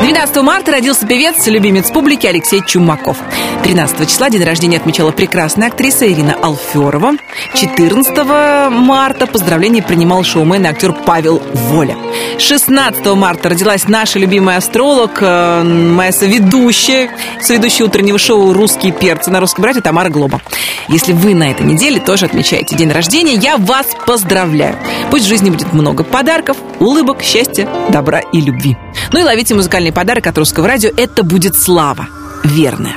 12 0.00 0.36
марта 0.42 0.72
родился 0.72 1.06
певец, 1.06 1.46
любимец 1.46 1.90
публики 1.90 2.26
Алексей 2.26 2.62
Чумаков. 2.64 3.18
13 3.64 4.08
числа 4.08 4.30
день 4.30 4.44
рождения 4.44 4.78
отмечала 4.78 5.10
прекрасная 5.10 5.68
актриса 5.68 6.10
Ирина 6.10 6.34
Алферова. 6.42 7.12
14 7.54 8.70
марта 8.70 9.26
поздравления 9.26 9.82
принимал 9.82 10.24
шоумен 10.24 10.64
и 10.64 10.68
актер 10.68 10.92
Павел 10.92 11.42
Воля. 11.52 11.96
16 12.38 13.04
марта 13.14 13.50
родилась 13.50 13.86
наша 13.88 14.18
любимая 14.18 14.58
астролог, 14.58 15.18
э, 15.20 15.62
моя 15.62 16.12
соведущая, 16.12 17.10
соведущая 17.40 17.86
утреннего 17.86 18.18
шоу 18.18 18.52
«Русские 18.52 18.92
перцы» 18.92 19.30
на 19.30 19.40
русском 19.40 19.64
радио 19.64 19.80
Тамара 19.82 20.08
Глоба. 20.08 20.40
Если 20.88 21.12
вы 21.12 21.34
на 21.34 21.50
этой 21.50 21.64
неделе 21.64 22.00
тоже 22.00 22.26
отмечаете 22.26 22.76
день 22.76 22.90
рождения, 22.90 23.34
я 23.34 23.56
вас 23.56 23.86
поздравляю. 24.06 24.76
Пусть 25.10 25.24
в 25.24 25.28
жизни 25.28 25.50
будет 25.50 25.72
много 25.72 26.04
подарков, 26.04 26.56
улыбок, 26.80 27.22
счастья, 27.22 27.68
добра 27.90 28.20
и 28.20 28.40
любви. 28.40 28.76
Ну 29.12 29.20
и 29.20 29.22
ловите 29.22 29.54
музыкальный 29.54 29.92
подарок 29.92 30.26
от 30.26 30.38
русского 30.38 30.66
радио. 30.66 30.90
Это 30.96 31.22
будет 31.22 31.56
слава. 31.56 32.08
Верная. 32.44 32.96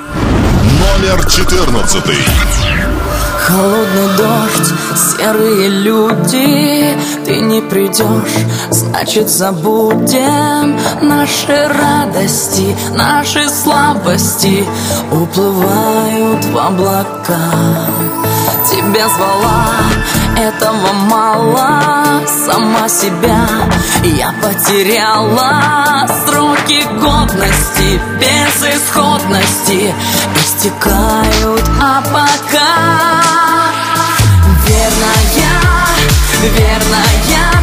Номер 1.01 1.25
14. 1.29 2.03
Холодный 3.47 4.17
дождь, 4.17 4.73
серые 4.97 5.69
люди 5.69 6.97
Ты 7.23 7.39
не 7.39 7.61
придешь, 7.61 8.45
значит 8.71 9.29
забудем 9.29 10.77
Наши 11.01 11.69
радости, 11.69 12.75
наши 12.93 13.47
слабости. 13.47 14.65
Уплывают 15.11 16.43
в 16.43 16.57
облака. 16.57 17.37
Тебя 18.69 19.07
звала, 19.07 19.77
этого 20.37 20.91
мало. 21.09 21.81
Сама 22.45 22.89
себя 22.89 23.47
я 24.03 24.33
потеряла. 24.41 26.05
Сроки 26.25 26.83
годности, 26.99 28.01
безысходности 28.19 29.95
Истекают, 30.35 31.63
а 31.81 32.01
пока 32.11 33.36
верная 36.43 37.56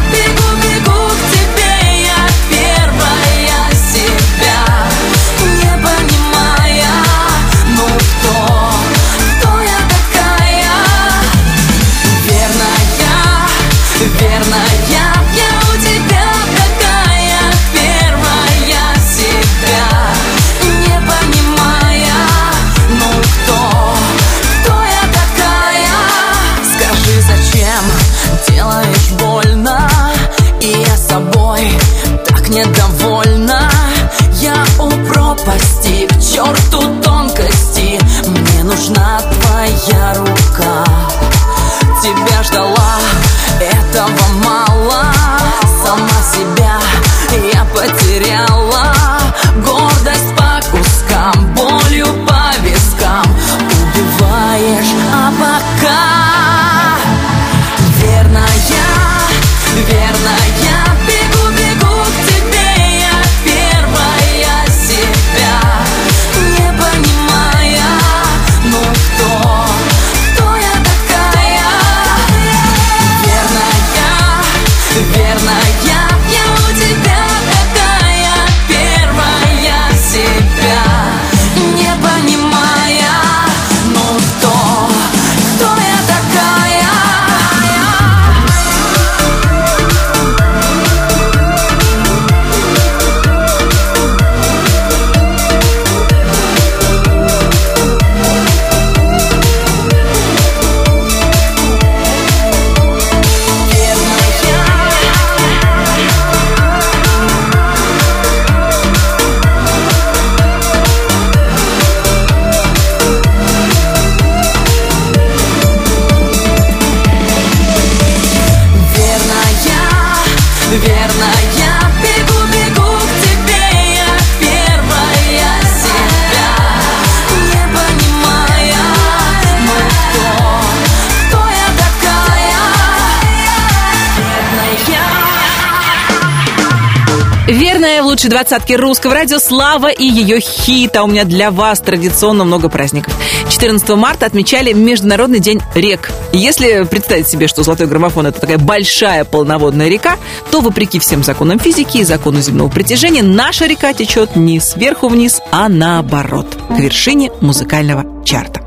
лучшей 138.15 138.29
двадцатке 138.29 138.77
русского 138.77 139.13
радио 139.13 139.39
«Слава» 139.39 139.91
и 139.91 140.05
ее 140.05 140.39
хит. 140.39 140.95
А 140.95 141.03
у 141.03 141.07
меня 141.07 141.25
для 141.25 141.51
вас 141.51 141.81
традиционно 141.81 142.45
много 142.45 142.69
праздников. 142.69 143.13
14 143.49 143.89
марта 143.89 144.25
отмечали 144.25 144.71
Международный 144.71 145.39
день 145.39 145.59
рек. 145.73 146.11
Если 146.31 146.83
представить 146.83 147.27
себе, 147.27 147.49
что 147.49 147.63
золотой 147.63 147.87
граммофон– 147.87 148.27
это 148.27 148.39
такая 148.39 148.57
большая 148.57 149.25
полноводная 149.25 149.89
река, 149.89 150.15
то, 150.49 150.61
вопреки 150.61 150.97
всем 150.97 151.25
законам 151.25 151.59
физики 151.59 151.97
и 151.97 152.03
закону 152.05 152.39
земного 152.39 152.69
притяжения, 152.69 153.21
наша 153.21 153.65
река 153.65 153.91
течет 153.91 154.37
не 154.37 154.61
сверху 154.61 155.09
вниз, 155.09 155.41
а 155.51 155.67
наоборот, 155.67 156.47
к 156.69 156.79
вершине 156.79 157.31
музыкального 157.41 158.23
чарта. 158.23 158.61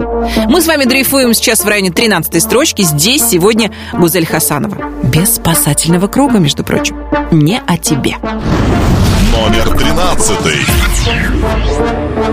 Мы 0.47 0.61
с 0.61 0.67
вами 0.67 0.85
дрейфуем 0.85 1.33
сейчас 1.33 1.61
в 1.61 1.69
районе 1.69 1.91
13 1.91 2.43
строчки. 2.43 2.83
Здесь 2.83 3.23
сегодня 3.23 3.73
Гузель 3.95 4.27
Хасанова. 4.27 4.77
Без 5.05 5.37
спасательного 5.37 6.07
круга, 6.07 6.39
между 6.39 6.65
прочим. 6.65 6.99
Не 7.31 7.63
о 7.67 7.79
тебе. 7.79 8.17
Номер 9.41 9.71
тринадцатый. 9.79 10.67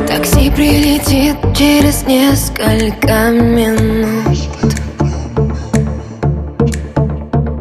Такси 0.07 0.49
прилетит 0.49 1.37
через 1.55 2.01
несколько 2.03 3.29
минут. 3.29 4.37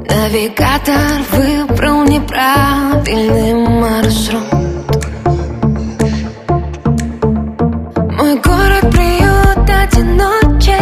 Навигатор 0.09 1.21
выбрал 1.33 2.05
неправильный 2.05 3.55
маршрут. 3.55 4.43
Мой 8.17 8.41
город 8.41 8.91
приют 8.91 9.69
одиночек. 9.69 10.75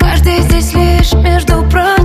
Каждый 0.00 0.40
здесь 0.40 0.74
лишь 0.74 1.12
между 1.12 1.62
прочим 1.70 1.95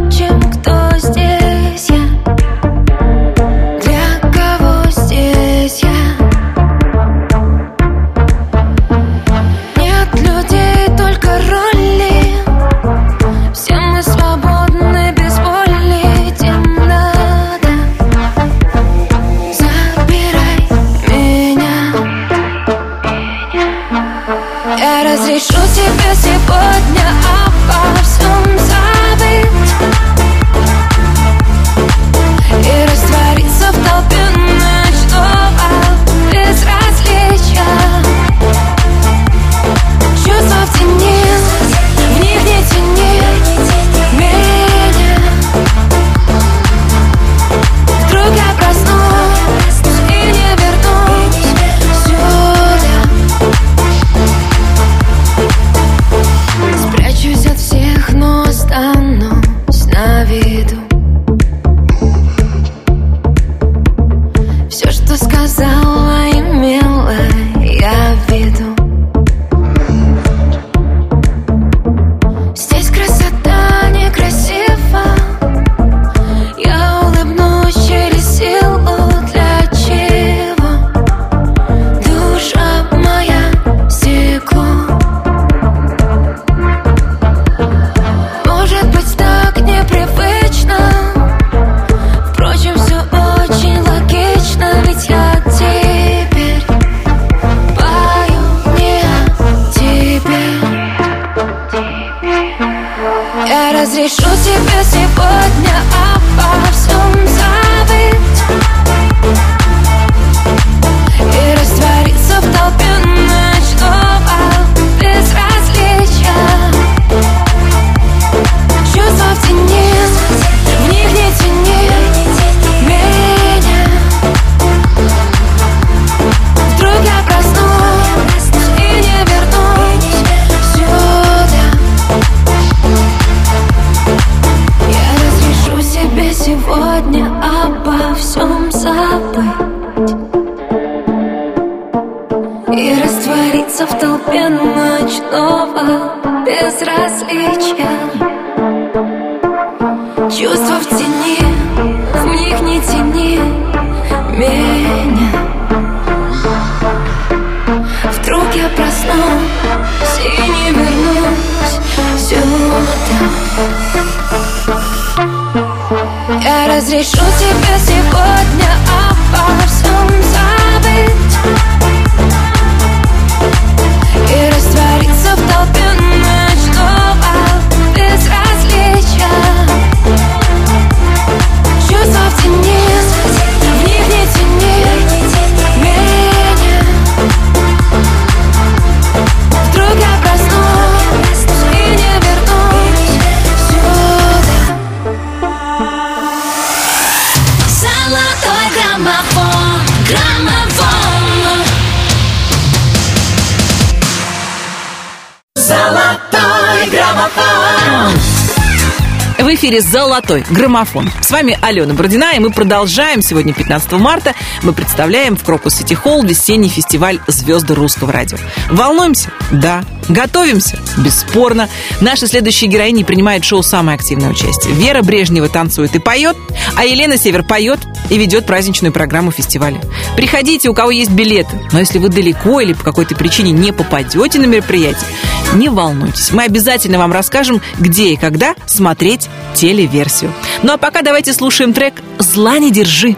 эфире 209.62 209.80
«Золотой 209.80 210.44
граммофон». 210.50 211.12
С 211.22 211.30
вами 211.30 211.56
Алена 211.62 211.94
Бородина, 211.94 212.34
и 212.36 212.40
мы 212.40 212.50
продолжаем. 212.50 213.22
Сегодня, 213.22 213.54
15 213.54 213.92
марта, 213.92 214.34
мы 214.64 214.74
представляем 214.74 215.38
в 215.38 215.44
Крокус 215.44 215.76
Сити 215.76 215.94
Холл 215.94 216.24
весенний 216.24 216.68
фестиваль 216.68 217.20
«Звезды 217.28 217.76
русского 217.76 218.12
радио». 218.12 218.40
Волнуемся? 218.72 219.30
Да. 219.52 219.84
Готовимся? 220.10 220.80
Бесспорно. 220.98 221.70
Наши 222.00 222.26
следующие 222.26 222.72
героини 222.72 223.04
принимают 223.04 223.46
шоу 223.46 223.62
самое 223.62 223.98
активное 223.98 224.32
участие. 224.32 224.74
Вера 224.74 225.04
Брежнева 225.04 225.48
танцует 225.48 225.94
и 225.94 226.00
поет, 226.00 226.36
а 226.76 226.84
Елена 226.84 227.16
Север 227.16 227.44
поет 227.44 227.80
и 228.12 228.18
ведет 228.18 228.46
праздничную 228.46 228.92
программу 228.92 229.32
фестиваля. 229.32 229.82
Приходите, 230.16 230.70
у 230.70 230.74
кого 230.76 230.92
есть 230.92 231.10
билеты. 231.10 231.60
Но 231.72 231.80
если 231.80 231.98
вы 231.98 232.10
далеко 232.10 232.60
или 232.62 232.74
по 232.74 232.84
какой-то 232.84 233.16
причине 233.16 233.52
не 233.52 233.72
попадете 233.72 234.38
на 234.38 234.46
мероприятие, 234.46 235.10
не 235.56 235.70
волнуйтесь. 235.70 236.32
Мы 236.32 236.44
обязательно 236.44 237.00
вам 237.00 237.12
расскажем, 237.12 237.62
где 237.80 238.10
и 238.10 238.18
когда 238.18 238.54
смотреть 238.68 239.30
телеверсию. 239.56 240.34
Ну 240.62 240.74
а 240.74 240.78
пока 240.78 241.02
давайте 241.02 241.34
слушаем 241.34 241.74
трек 241.74 241.96
«Зла 242.20 242.60
не 242.60 242.72
держи». 242.72 243.16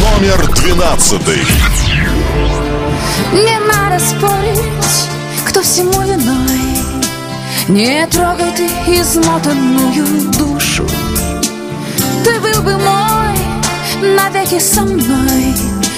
Номер 0.00 0.54
двенадцатый. 0.54 1.38
Не 3.32 3.58
надо 3.66 3.98
спорить, 4.04 5.08
кто 5.46 5.62
всему 5.62 6.02
виной 6.02 6.78
Не 7.68 8.06
трогай 8.08 8.52
ты 8.56 8.66
измотанную 9.00 10.32
душу 10.38 10.86
Ты 12.24 12.40
был 12.40 12.62
бы 12.62 12.73
навеки 14.14 14.58
со 14.58 14.82
мной 14.82 15.54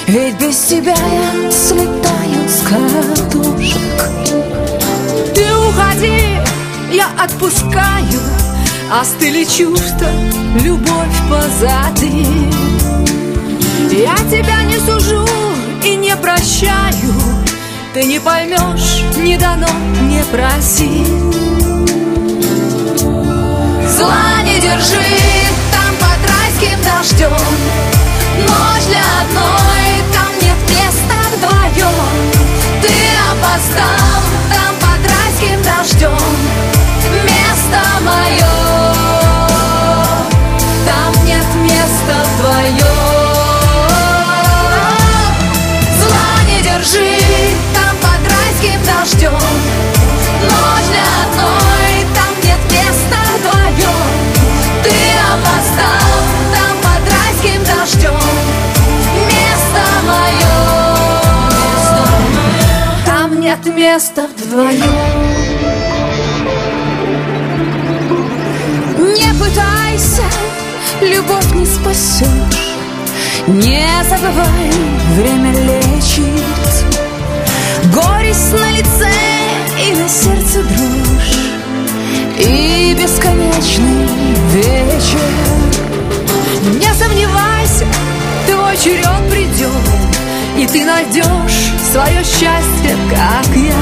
Ведь 0.07 0.39
без 0.39 0.57
тебя 0.59 0.95
я 0.95 1.51
слетаю 1.51 2.49
с 2.49 2.63
катушек. 2.63 3.77
Ты 5.35 5.45
уходи, 5.69 6.23
я 6.93 7.09
отпускаю 7.19 8.21
Остыли 8.91 9.45
чувства, 9.45 10.09
любовь 10.63 11.17
позади. 11.29 12.27
Я 13.93 14.17
тебя 14.31 14.63
не 14.63 14.79
сужу 14.79 15.27
и 15.85 15.97
не 15.97 16.17
прощаю 16.17 17.15
Ты 17.95 18.05
не 18.05 18.19
поймешь, 18.19 19.05
не 19.17 19.37
дано, 19.37 19.69
не 20.03 20.23
проси 20.25 21.05
Зла 23.97 24.43
не 24.45 24.61
держи, 24.61 25.01
там 25.73 25.95
под 26.01 26.31
райским 26.31 26.79
дождем 26.85 27.96
Ночь 28.37 28.85
для 28.89 29.03
одной, 29.23 30.05
там 30.13 30.31
нет 30.43 30.59
места 30.69 31.17
вдвоем. 31.33 31.95
Ты 32.83 32.93
опоздал, 33.31 34.21
там 34.53 34.75
под 34.77 35.11
райским 35.11 35.63
дождем. 35.63 36.19
Место 37.25 37.81
мое 38.03 38.55
Там 40.85 41.25
нет 41.25 41.47
места 41.57 42.17
вдвоем. 42.35 42.77
Зла 45.99 46.45
не 46.47 46.63
держи, 46.63 47.19
там 47.75 47.97
под 48.03 48.33
райским 48.33 48.81
дождем 48.85 49.66
нет 63.57 63.75
места 63.75 64.27
вдвоем 64.27 64.83
Не 68.99 69.33
пытайся, 69.39 70.23
любовь 71.01 71.55
не 71.55 71.67
спасешь 71.67 72.77
Не 73.47 73.87
забывай, 74.09 74.71
время 75.17 75.53
лечит. 75.53 76.25
Горесть 77.95 78.53
на 78.53 78.71
лице 78.73 79.13
и 79.87 79.95
на 79.95 80.09
сердце 80.09 80.63
дрожь. 80.63 81.37
И 82.39 82.97
бесконечный 83.01 84.09
вечер. 84.53 85.21
Не 86.75 86.93
сомневайся, 86.95 87.87
твой 88.47 88.77
черед 88.77 89.16
Ты 90.73 90.85
найдешь 90.85 91.73
свое 91.93 92.23
счастье, 92.25 92.97
как 93.11 93.57
я. 93.57 93.75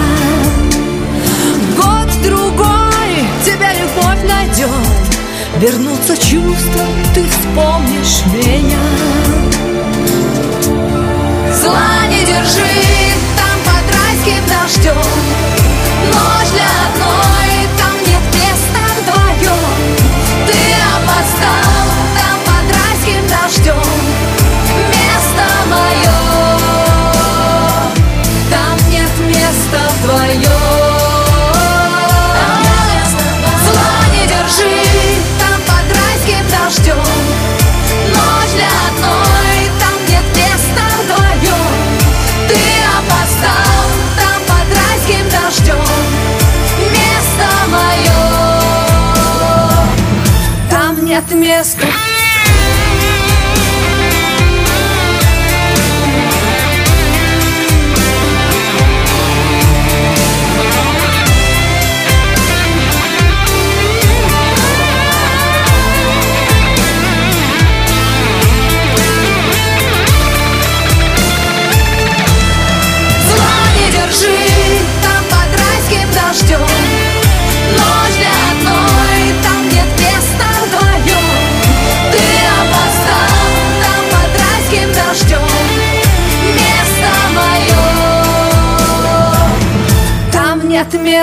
Год-другой 1.77 3.27
тебя 3.45 3.73
любовь 3.73 4.23
найдет 4.29 5.05
Вернутся 5.59 6.17
чувства, 6.17 6.85
ты 7.15 7.25
вспомнишь 7.29 8.25
меня. 8.33 8.79
Зла 11.55 12.07
не 12.09 12.25
держи, 12.27 12.84
нет 51.65 52.04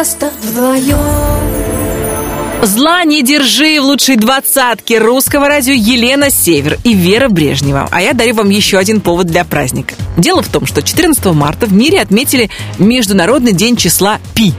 нет 0.01 0.07
места 0.07 0.31
вдвоем 0.41 0.97
Зла 2.63 3.03
не 3.03 3.23
держи 3.23 3.79
в 3.79 3.85
лучшей 3.85 4.15
двадцатке 4.15 4.99
русского 4.99 5.47
радио 5.47 5.73
Елена 5.73 6.29
Север 6.29 6.77
и 6.83 6.93
Вера 6.93 7.27
Брежнева. 7.27 7.87
А 7.91 8.01
я 8.01 8.13
дарю 8.13 8.35
вам 8.35 8.49
еще 8.49 8.77
один 8.77 9.01
повод 9.01 9.27
для 9.27 9.43
праздника. 9.43 9.95
Дело 10.17 10.43
в 10.43 10.47
том, 10.47 10.67
что 10.67 10.83
14 10.83 11.25
марта 11.33 11.65
в 11.65 11.73
мире 11.73 11.99
отметили 11.99 12.51
Международный 12.77 13.53
день 13.53 13.75
числа 13.75 14.19
Пи. 14.35 14.53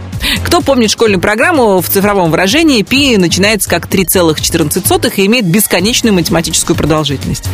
Кто 0.45 0.61
помнит 0.61 0.91
школьную 0.91 1.21
программу 1.21 1.81
в 1.81 1.89
цифровом 1.89 2.31
выражении, 2.31 2.83
пи 2.83 3.17
начинается 3.17 3.69
как 3.69 3.87
3,14 3.87 5.13
и 5.17 5.27
имеет 5.27 5.47
бесконечную 5.47 6.15
математическую 6.15 6.77
продолжительность. 6.77 7.45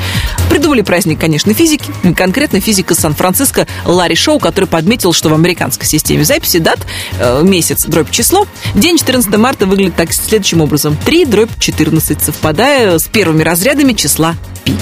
Придумали 0.51 0.83
праздник, 0.83 1.21
конечно, 1.21 1.55
физики, 1.55 1.91
конкретно 2.17 2.61
физика 2.61 2.95
Сан-Франциско 2.95 3.67
Ларри 3.85 4.15
Шоу, 4.15 4.39
который 4.39 4.67
подметил, 4.67 5.13
что 5.13 5.29
в 5.29 5.35
американской 5.35 5.87
системе 5.87 6.25
записи 6.25 6.59
дат 6.59 6.81
э, 7.19 7.43
месяц 7.45 7.85
дробь 7.85 8.11
число, 8.11 8.47
день 8.75 8.99
14 8.99 9.37
марта 9.37 9.67
выглядит 9.67 9.97
так 9.97 10.13
следующим 10.13 10.61
образом. 10.61 10.97
3 11.05 11.25
дробь 11.27 11.51
14, 11.59 12.23
совпадая 12.23 12.99
с 12.99 13.05
первыми 13.05 13.43
разрядами 13.43 13.93
числа 13.93 14.35
пи. 14.69 14.75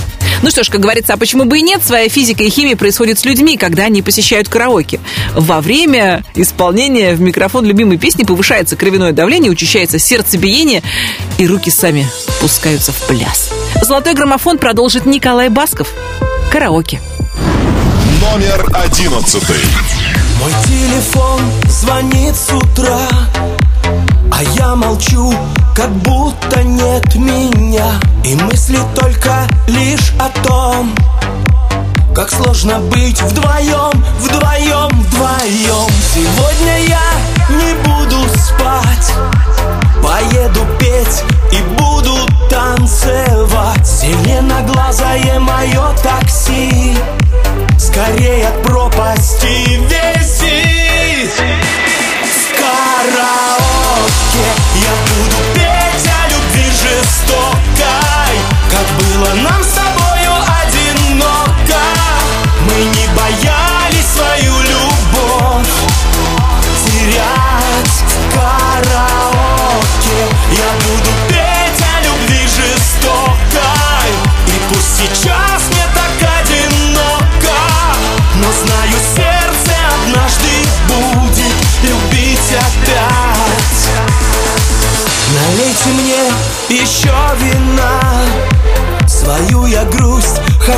Ну 0.42 0.50
что 0.50 0.62
ж, 0.64 0.68
как 0.68 0.80
говорится, 0.80 1.14
а 1.14 1.16
почему 1.16 1.44
бы 1.44 1.58
и 1.58 1.62
нет? 1.62 1.82
Своя 1.82 2.08
физика 2.08 2.42
и 2.42 2.50
химия 2.50 2.76
происходит 2.76 3.18
с 3.18 3.24
людьми, 3.24 3.56
когда 3.56 3.84
они 3.84 4.02
посещают 4.02 4.48
караоке. 4.48 5.00
Во 5.34 5.60
время 5.60 6.24
исполнения 6.34 7.14
в 7.14 7.20
микрофон 7.20 7.64
любимой 7.64 7.95
песни 7.98 8.24
повышается 8.24 8.76
кровяное 8.76 9.12
давление, 9.12 9.50
учащается 9.50 9.98
сердцебиение, 9.98 10.82
и 11.38 11.46
руки 11.46 11.70
сами 11.70 12.06
пускаются 12.40 12.92
в 12.92 13.00
пляс. 13.06 13.50
Золотой 13.82 14.14
граммофон 14.14 14.58
продолжит 14.58 15.06
Николай 15.06 15.48
Басков. 15.48 15.88
Караоке. 16.50 17.00
Номер 18.20 18.66
одиннадцатый. 18.74 19.56
Мой 20.40 20.52
телефон 20.64 21.40
звонит 21.68 22.34
с 22.36 22.52
утра 22.52 23.08
А 24.30 24.42
я 24.56 24.74
молчу, 24.74 25.32
как 25.74 25.90
будто 25.90 26.62
нет 26.62 27.14
меня 27.14 28.00
И 28.24 28.34
мысли 28.34 28.78
только 28.94 29.48
лишь 29.66 30.12
о 30.20 30.28
том 30.46 30.94
Как 32.14 32.30
сложно 32.30 32.80
быть 32.80 33.20
вдвоем, 33.22 34.04
вдвоем, 34.20 34.88
вдвоем 35.02 35.90
Сегодня 36.14 36.86
я 36.88 37.35
не 37.48 37.74
буду 37.84 38.28
спать. 38.34 39.12
Поеду 40.02 40.66
петь 40.78 41.24
и 41.52 41.60
буду 41.78 42.16
танцевать. 42.48 43.86
Зеленоглазое 43.86 45.38
мое 45.40 45.92
такси. 46.02 46.96
Скорее 47.78 48.48
от 48.48 48.62
пропасти 48.62 49.78
висит 49.86 51.30
В 51.32 52.58
караоке 52.58 54.48
Я 54.74 54.94
буду 55.06 55.38
петь 55.54 56.10
о 56.10 56.28
любви 56.28 56.70
жестокой. 56.70 58.34
Как 58.70 58.86
было 58.98 59.48
нам 59.48 59.62
с 59.62 59.75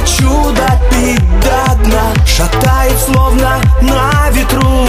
хочу 0.09 0.53
допить 0.53 1.41
до 1.41 1.75
дна 1.85 2.15
Шатает 2.27 2.99
словно 2.99 3.61
на 3.81 4.31
ветру. 4.31 4.87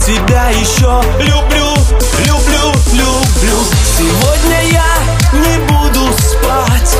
Тебя 0.00 0.48
еще 0.50 1.02
люблю, 1.18 1.74
люблю, 2.26 2.72
люблю. 2.92 3.58
Сегодня 3.96 4.62
я 4.72 5.38
не 5.38 5.58
буду 5.66 6.12
спать. 6.16 6.96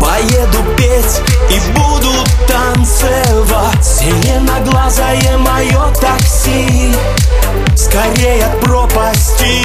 Поеду 0.00 0.58
петь 0.76 1.20
и 1.50 1.60
буду 1.72 2.12
танцевать. 2.46 3.84
Сиреноглазое 3.84 5.36
мое 5.38 5.92
такси. 6.00 6.94
Скорее 7.76 8.44
от 8.44 8.60
пропасти. 8.60 9.61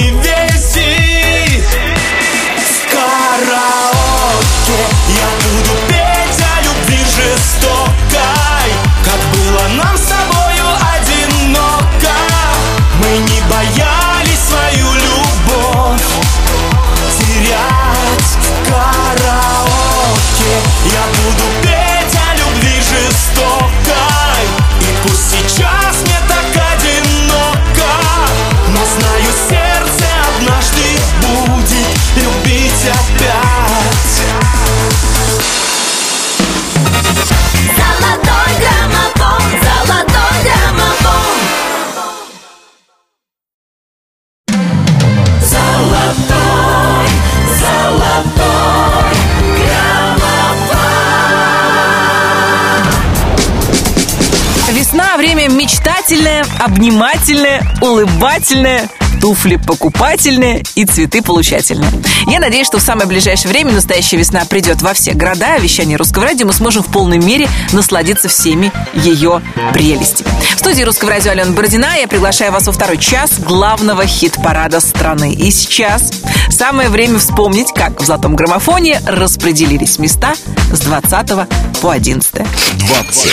Мечтательное, 56.68 56.72
обнимательное, 56.72 57.62
улыбательное, 57.80 58.88
туфли 59.20 59.56
покупательные 59.56 60.62
и 60.74 60.84
цветы 60.84 61.22
получательные. 61.22 61.90
Я 62.26 62.38
надеюсь, 62.40 62.66
что 62.66 62.78
в 62.78 62.82
самое 62.82 63.08
ближайшее 63.08 63.50
время 63.50 63.72
настоящая 63.72 64.16
весна 64.16 64.44
придет 64.44 64.82
во 64.82 64.92
все 64.92 65.12
города, 65.12 65.54
а 65.54 65.58
вещание 65.58 65.96
русского 65.96 66.24
радио 66.24 66.46
мы 66.46 66.52
сможем 66.52 66.82
в 66.82 66.86
полной 66.86 67.18
мере 67.18 67.48
насладиться 67.72 68.28
всеми 68.28 68.72
ее 68.94 69.42
прелестями. 69.72 70.30
В 70.54 70.58
студии 70.58 70.82
русского 70.82 71.10
радио 71.10 71.32
Алена 71.32 71.50
Бородина 71.52 71.96
я 71.98 72.06
приглашаю 72.06 72.52
вас 72.52 72.66
во 72.66 72.72
второй 72.72 72.98
час 72.98 73.38
главного 73.40 74.06
хит-парада 74.06 74.80
страны. 74.80 75.32
И 75.32 75.50
сейчас 75.50 76.12
самое 76.50 76.88
время 76.88 77.18
вспомнить, 77.18 77.72
как 77.74 78.00
в 78.00 78.04
«Золотом 78.04 78.36
граммофоне» 78.36 79.00
распределились 79.06 79.98
места 79.98 80.34
с 80.72 80.80
20 80.80 81.48
по 81.80 81.90
11. 81.90 82.32
20. 82.34 83.32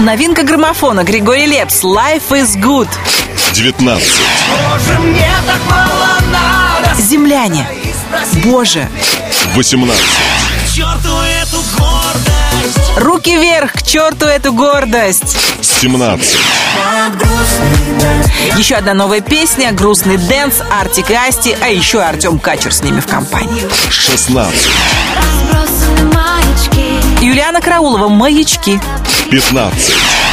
Новинка 0.00 0.42
граммофона 0.42 1.04
Григорий 1.04 1.46
Лепс 1.46 1.82
«Life 1.82 2.28
is 2.30 2.56
good». 2.60 2.88
19. 3.52 4.08
Боже, 4.50 4.98
мне 5.00 5.30
так 5.46 5.60
мало 5.70 6.18
надо 6.30 7.00
Земляне. 7.00 7.66
Боже. 8.44 8.88
18. 9.54 10.02
К 10.04 10.72
черту 10.74 11.16
эту 11.42 11.62
гордость 11.78 12.98
Руки 12.98 13.36
вверх, 13.36 13.72
к 13.72 13.82
черту 13.82 14.26
эту 14.26 14.52
гордость. 14.52 15.36
17. 15.62 16.36
Еще 18.58 18.74
одна 18.74 18.92
новая 18.92 19.22
песня, 19.22 19.72
грустный 19.72 20.18
dance, 20.18 20.56
Артик 20.78 21.10
и 21.10 21.14
Асти, 21.14 21.56
а 21.60 21.68
еще 21.68 22.02
Артем 22.02 22.38
Качер 22.38 22.72
с 22.72 22.82
ними 22.82 23.00
в 23.00 23.06
компании. 23.06 23.66
16. 23.90 24.68
Разбросаны 25.16 26.12
маячки 26.14 27.24
Юлиана 27.24 27.60
Караулова 27.62 28.08
«Маячки». 28.08 28.78
15. 29.30 29.92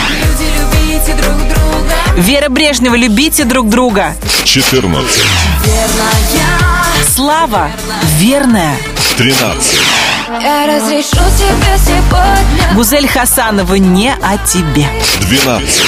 Люди, 0.09 0.51
любите 0.59 1.13
друг 1.13 1.37
друга 1.37 1.93
Вера 2.15 2.49
Брежнева 2.49 2.95
«Любите 2.95 3.43
друг 3.43 3.69
друга». 3.69 4.15
14. 4.45 5.23
Слава 7.15 7.71
верная. 8.17 8.77
13. 9.17 9.79
Я 10.41 10.67
разрешу 10.67 11.09
тебе 11.37 11.77
сегодня 11.83 12.73
Гузель 12.75 13.07
Хасанова 13.07 13.75
«Не 13.75 14.13
о 14.13 14.37
тебе». 14.45 14.87
12. 15.21 15.81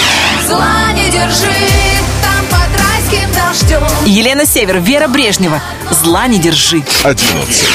Зла 0.47 0.91
не 0.95 1.09
держи 1.11 1.47
там 2.23 2.45
под 2.49 2.69
райским 2.81 3.29
дождем 3.33 3.87
Елена 4.05 4.45
Север, 4.45 4.79
Вера 4.79 5.07
Брежнева 5.07 5.61
«Зла 5.91 6.27
не 6.27 6.39
держи». 6.39 6.83
11. 7.03 7.67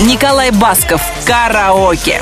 Николай 0.00 0.50
Басков 0.50 1.00
«Караоке». 1.26 2.20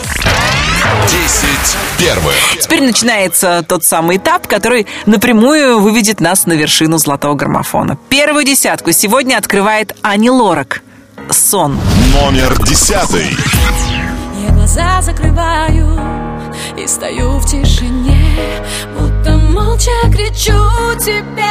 10 1.08 1.76
первых. 1.98 2.34
Теперь 2.60 2.82
начинается 2.82 3.64
тот 3.66 3.84
самый 3.84 4.18
этап, 4.18 4.46
который 4.46 4.86
напрямую 5.06 5.80
выведет 5.80 6.20
нас 6.20 6.46
на 6.46 6.52
вершину 6.52 6.98
золотого 6.98 7.34
граммофона. 7.34 7.96
Первую 8.10 8.44
десятку 8.44 8.92
сегодня 8.92 9.36
открывает 9.38 9.96
Ани 10.02 10.30
Лорак. 10.30 10.82
«Сон». 11.30 11.78
Номер 12.12 12.58
10. 12.64 12.90
Я 14.46 14.52
глаза 14.52 15.00
закрываю 15.00 15.98
и 16.76 16.86
стою 16.86 17.38
в 17.38 17.46
тишине, 17.46 18.36
будто 18.98 19.36
молча 19.36 19.90
кричу 20.12 20.60
тебе. 20.98 21.46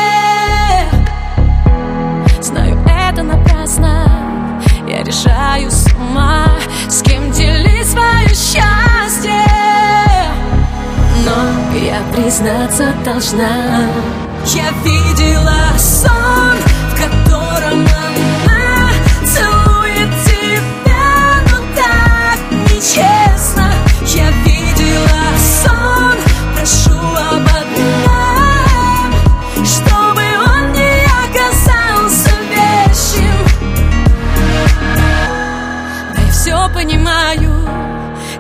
Знаю, 2.41 2.78
это 2.88 3.24
напрасно, 3.24 4.61
я 4.88 5.03
решаю 5.03 5.72
сама, 6.00 6.45
с 6.88 7.02
кем 7.02 7.32
делить 7.32 7.88
свое 7.88 8.28
счастье. 8.30 9.45
Но 11.26 11.78
я 11.78 12.02
признаться 12.16 12.93
должна, 13.04 13.88
я 14.45 14.72
видела 14.84 15.78
сон, 15.78 16.56
в 16.91 16.95
котором 16.95 17.82
она 17.82 18.09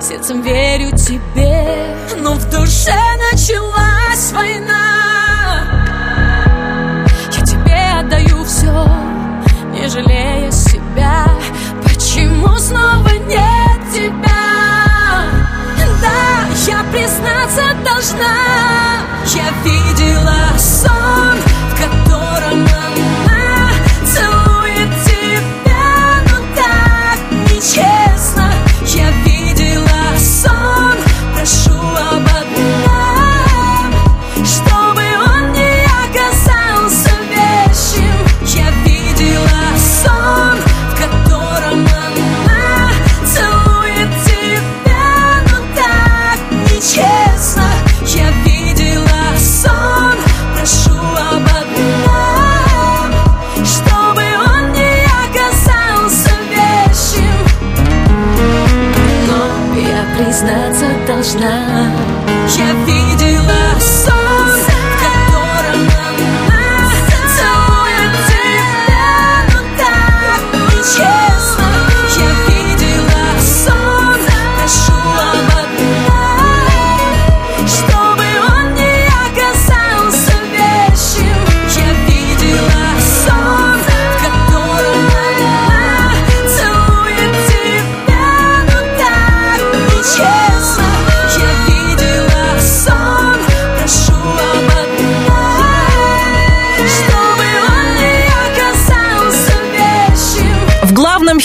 сердцем 0.01 0.41
верю 0.41 0.91
тебе, 0.95 1.95
но 2.21 2.33
в 2.33 2.49
душе 2.49 2.95
началась 3.31 4.31
война. 4.31 5.65
Я 7.31 7.41
тебе 7.45 7.99
отдаю 7.99 8.43
все, 8.45 8.85
не 9.73 9.87
жалея 9.89 10.51
себя. 10.51 11.25
Почему 11.83 12.57
снова 12.59 13.09
нет 13.27 13.79
тебя? 13.93 14.29
Да, 16.01 16.47
я 16.67 16.83
признаться 16.91 17.75
должна. 17.83 18.37
Я 19.35 19.51
видела 19.65 20.57
сон, 20.57 21.38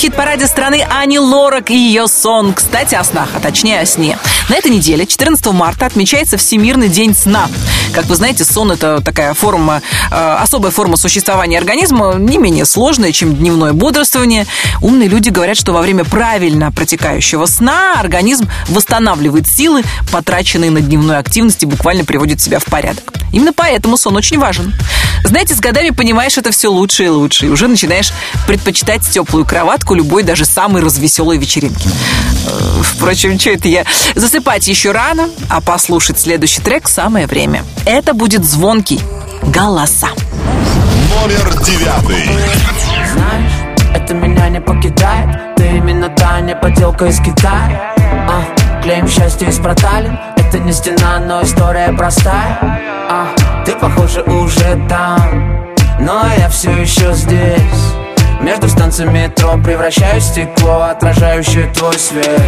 хит-параде 0.04 0.46
страны 0.46 0.63
Ани 0.82 1.18
Лорак 1.18 1.70
и 1.70 1.76
ее 1.76 2.06
сон. 2.08 2.52
Кстати, 2.52 2.94
о 2.94 3.04
снах, 3.04 3.28
а 3.34 3.40
точнее 3.40 3.80
о 3.80 3.86
сне. 3.86 4.18
На 4.48 4.56
этой 4.56 4.70
неделе, 4.70 5.06
14 5.06 5.46
марта, 5.52 5.86
отмечается 5.86 6.36
Всемирный 6.36 6.88
день 6.88 7.14
сна. 7.14 7.48
Как 7.92 8.06
вы 8.06 8.16
знаете, 8.16 8.44
сон 8.44 8.72
это 8.72 9.00
такая 9.00 9.34
форма, 9.34 9.82
э, 10.10 10.36
особая 10.40 10.72
форма 10.72 10.96
существования 10.96 11.58
организма, 11.58 12.14
не 12.14 12.38
менее 12.38 12.64
сложная, 12.64 13.12
чем 13.12 13.34
дневное 13.36 13.72
бодрствование. 13.72 14.46
Умные 14.82 15.08
люди 15.08 15.28
говорят, 15.28 15.56
что 15.56 15.72
во 15.72 15.80
время 15.80 16.04
правильно 16.04 16.72
протекающего 16.72 17.46
сна 17.46 17.94
организм 17.98 18.48
восстанавливает 18.68 19.46
силы, 19.46 19.82
потраченные 20.10 20.70
на 20.70 20.80
дневной 20.80 21.18
активности, 21.18 21.64
буквально 21.64 22.04
приводит 22.04 22.40
себя 22.40 22.58
в 22.58 22.64
порядок. 22.64 23.04
Именно 23.32 23.52
поэтому 23.52 23.96
сон 23.96 24.16
очень 24.16 24.38
важен. 24.38 24.74
Знаете, 25.24 25.54
с 25.54 25.60
годами 25.60 25.90
понимаешь 25.90 26.36
это 26.36 26.50
все 26.50 26.68
лучше 26.68 27.04
и 27.04 27.08
лучше, 27.08 27.46
и 27.46 27.48
уже 27.48 27.66
начинаешь 27.66 28.12
предпочитать 28.46 29.02
теплую 29.08 29.44
кроватку 29.44 29.94
любой, 29.94 30.22
даже 30.22 30.44
самой 30.44 30.63
развеселой 30.72 31.38
вечеринки. 31.38 31.88
Э, 32.46 32.82
Впрочем, 32.82 33.38
что 33.38 33.50
это 33.50 33.68
я? 33.68 33.84
Засыпать 34.14 34.66
еще 34.68 34.92
рано, 34.92 35.28
а 35.48 35.60
послушать 35.60 36.18
следующий 36.18 36.60
трек 36.60 36.88
самое 36.88 37.26
время. 37.26 37.64
Это 37.86 38.14
будет 38.14 38.44
звонкий 38.44 39.00
голоса. 39.42 40.08
Номер 41.20 41.62
девятый. 41.64 42.24
Знаешь, 43.12 43.52
это 43.94 44.14
меня 44.14 44.48
не 44.48 44.60
покидает 44.60 45.54
Ты 45.56 45.76
именно 45.76 46.08
та 46.08 46.40
не 46.40 46.54
поделка 46.56 47.06
из 47.06 47.18
Китая 47.20 47.94
а, 48.28 48.82
Клеим 48.82 49.08
счастье 49.08 49.48
из 49.48 49.58
проталин 49.58 50.18
Это 50.36 50.58
не 50.58 50.72
стена, 50.72 51.20
но 51.20 51.42
история 51.42 51.92
простая 51.96 52.58
а, 53.08 53.28
Ты, 53.64 53.72
похоже, 53.76 54.22
уже 54.22 54.84
там 54.88 55.74
Но 56.00 56.22
я 56.36 56.48
все 56.48 56.70
еще 56.72 57.14
здесь 57.14 57.94
Между 58.40 58.68
станциями 58.68 59.24
метро 59.24 59.56
превращаюсь 59.62 60.24
в 60.24 60.28
стекло 60.28 60.82
Отражающее 60.82 61.72
твой 61.74 61.98
свет. 61.98 62.40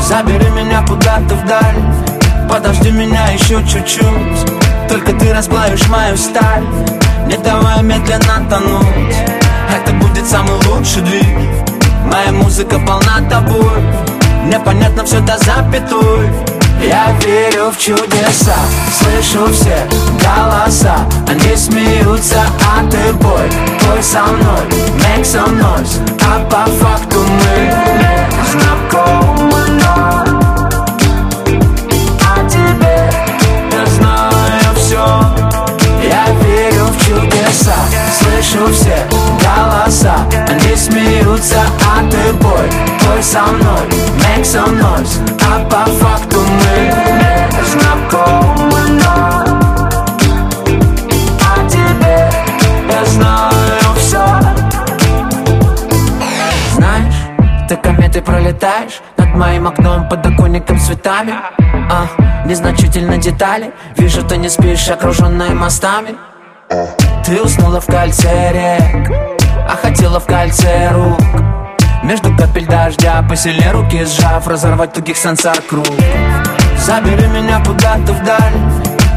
Забери 0.00 0.48
меня 0.50 0.84
куда-то 0.86 1.34
вдаль 1.34 1.76
Подожди 2.48 2.90
меня 2.90 3.28
еще 3.28 3.62
чуть-чуть. 3.66 4.88
Только 4.88 5.12
ты 5.12 5.34
расплавишь 5.34 5.86
мою 5.88 6.16
сталь. 6.16 6.64
Не 7.26 7.36
давай 7.36 7.82
медленно 7.82 8.46
тонуть. 8.48 9.16
Это 9.70 9.92
будет 9.96 10.26
самый 10.26 10.54
лучший 10.66 11.02
двиг. 11.02 11.26
Моя 12.06 12.32
музыка 12.32 12.78
полна 12.78 13.20
тобой. 13.28 13.82
Непонятно 14.46 15.04
все 15.04 15.20
до 15.20 15.36
запятой 15.36 16.57
я 16.80 17.12
верю 17.24 17.70
в 17.70 17.78
чудеса, 17.78 18.54
слышу 18.98 19.52
все 19.52 19.86
голоса. 20.22 20.96
Они 21.28 21.56
смеются, 21.56 22.42
а 22.64 22.88
ты 22.90 23.12
бой, 23.14 23.50
бой 23.84 24.02
со 24.02 24.22
мной 24.24 24.64
Make 24.98 25.24
some 25.24 25.58
noise, 25.58 26.00
а 26.24 26.40
по 26.48 26.70
факту 26.70 27.20
мы 27.20 27.72
знакомы, 28.52 29.66
но 29.82 30.24
о 32.20 32.48
тебе 32.48 33.10
я 33.72 33.86
знаю 33.86 34.74
все 34.76 35.04
Я 36.02 36.26
верю 36.42 36.86
в 36.86 37.04
чудеса, 37.04 37.74
слышу 38.18 38.72
все 38.72 39.07
смеются, 41.28 41.60
а 41.84 42.10
ты 42.10 42.32
бой, 42.34 42.70
бой 43.04 43.22
со 43.22 43.42
мной 43.42 43.86
Make 44.18 44.42
some 44.42 44.80
noise, 44.80 45.20
а 45.46 45.64
по 45.68 45.84
факту 45.90 46.40
мы 46.40 46.92
знакомы, 47.66 48.80
но 49.02 49.44
О 51.40 51.68
тебе 51.68 52.30
я 52.90 53.04
знаю 53.04 53.94
все 53.96 54.24
знаешь, 56.72 57.14
ты 57.68 57.76
кометой 57.76 58.22
пролетаешь 58.22 59.00
Над 59.16 59.34
моим 59.34 59.66
окном, 59.66 60.08
подоконником 60.08 60.78
цветами. 60.78 61.34
А, 61.90 62.06
Незначительно 62.46 63.18
детали. 63.18 63.72
Вижу, 63.96 64.22
ты 64.22 64.36
не 64.38 64.48
спишь, 64.48 64.88
окруженная 64.88 65.50
мостами. 65.50 66.14
Ты 67.24 67.42
уснула 67.42 67.80
в 67.80 67.86
кольце 67.86 68.52
рек 68.52 69.38
А 69.68 69.76
хотела 69.76 70.18
в 70.18 70.24
кольце 70.24 70.90
рук. 70.92 71.20
Между 72.02 72.34
капель 72.34 72.64
дождя 72.64 73.22
Посильнее 73.28 73.70
руки 73.72 74.02
сжав 74.02 74.48
Разорвать 74.48 74.94
тугих 74.94 75.18
сансар 75.18 75.60
круг. 75.60 75.86
Забери 76.78 77.26
меня 77.26 77.62
куда-то 77.62 78.14
вдаль 78.14 78.54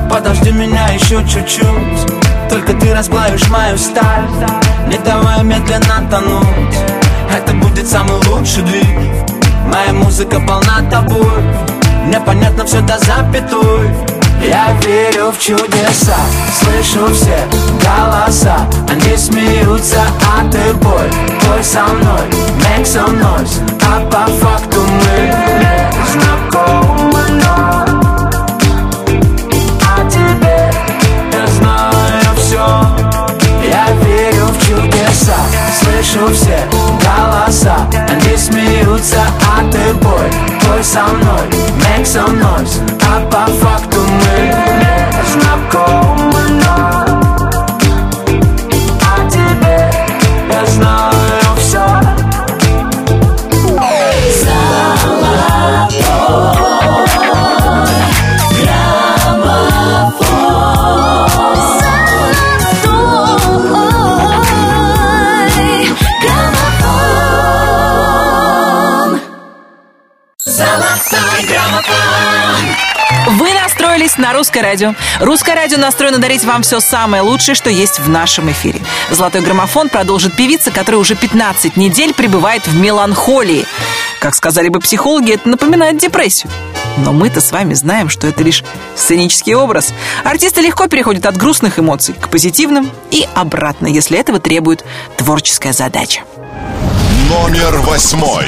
Подожди 0.10 0.52
меня 0.52 0.90
еще 0.90 1.24
чуть-чуть. 1.26 2.50
Только 2.50 2.74
ты 2.74 2.94
расплавишь 2.94 3.48
мою 3.48 3.78
сталь 3.78 4.28
Не 4.88 4.98
давай 4.98 5.42
медленно 5.42 6.06
тонуть. 6.10 6.78
Это 7.34 7.54
будет 7.54 7.88
самый 7.88 8.18
лучший 8.28 8.64
двиг. 8.64 9.00
Моя 9.68 9.94
музыка 9.94 10.38
полна 10.42 10.82
тобой 10.92 11.44
Непонятно 12.08 12.66
все 12.66 12.82
до 12.82 12.98
запятой 13.00 14.11
я 14.42 14.74
верю 14.86 15.32
в 15.32 15.40
чудеса, 15.40 16.18
слышу 16.60 17.14
все 17.14 17.38
голоса. 17.80 18.68
Они 18.90 19.16
смеются, 19.16 20.02
а 20.22 20.50
ты 20.50 20.74
бой, 20.74 21.10
бой 21.46 21.64
со 21.64 21.84
мной 21.84 22.22
Make 22.60 22.84
some 22.86 23.20
noise, 23.20 23.62
а 23.86 24.02
по 24.10 24.26
факту 24.32 24.82
мы 24.82 25.32
знакомы, 26.12 27.24
но 27.44 27.86
о 29.82 30.10
тебе 30.10 30.72
я 31.32 31.48
знаю 31.48 32.36
все 32.38 32.66
Я 33.64 33.86
верю 34.04 34.48
в 34.48 34.58
чудеса, 34.66 35.38
слышу 35.80 36.34
все 36.34 36.60
голоса. 36.72 37.88
Они 38.10 38.36
смеются, 38.38 39.22
а 39.48 39.70
ты 39.72 39.94
бой, 39.96 40.30
бой 40.66 40.84
со 40.84 41.04
мной 41.04 41.71
Make 41.92 42.06
some 42.06 42.40
noise, 42.40 42.80
а 43.02 43.20
по 43.30 43.52
факту 43.52 44.00
мы 44.00 44.48
не 44.48 45.24
знакомы, 45.34 46.01
Русское 74.52 74.68
радио. 74.68 74.96
Русское 75.22 75.56
радио 75.56 75.78
настроено 75.78 76.18
дарить 76.18 76.44
вам 76.44 76.64
все 76.64 76.82
самое 76.82 77.24
лучшее, 77.24 77.56
что 77.56 77.70
есть 77.70 78.00
в 78.00 78.10
нашем 78.10 78.52
эфире. 78.52 78.82
Золотой 79.10 79.40
граммофон 79.40 79.88
продолжит 79.88 80.36
певица, 80.36 80.72
которая 80.72 81.00
уже 81.00 81.16
15 81.16 81.78
недель 81.78 82.14
пребывает 82.14 82.68
в 82.68 82.76
меланхолии. 82.76 83.66
Как 84.20 84.36
сказали 84.36 84.68
бы 84.68 84.82
психологи, 84.82 85.32
это 85.32 85.48
напоминает 85.48 86.00
депрессию. 86.00 86.52
Но 86.98 87.14
мы-то 87.14 87.40
с 87.40 87.54
вами 87.54 87.76
знаем, 87.76 88.10
что 88.10 88.28
это 88.28 88.44
лишь 88.44 88.66
сценический 88.94 89.56
образ. 89.56 89.94
Артисты 90.26 90.60
легко 90.60 90.90
переходят 90.90 91.26
от 91.26 91.38
грустных 91.38 91.80
эмоций 91.80 92.14
к 92.14 92.28
позитивным 92.28 92.92
и 93.10 93.26
обратно, 93.34 93.88
если 93.88 94.20
этого 94.20 94.42
требует 94.42 94.84
творческая 95.16 95.72
задача. 95.72 96.24
Номер 97.30 97.78
восьмой. 97.78 98.48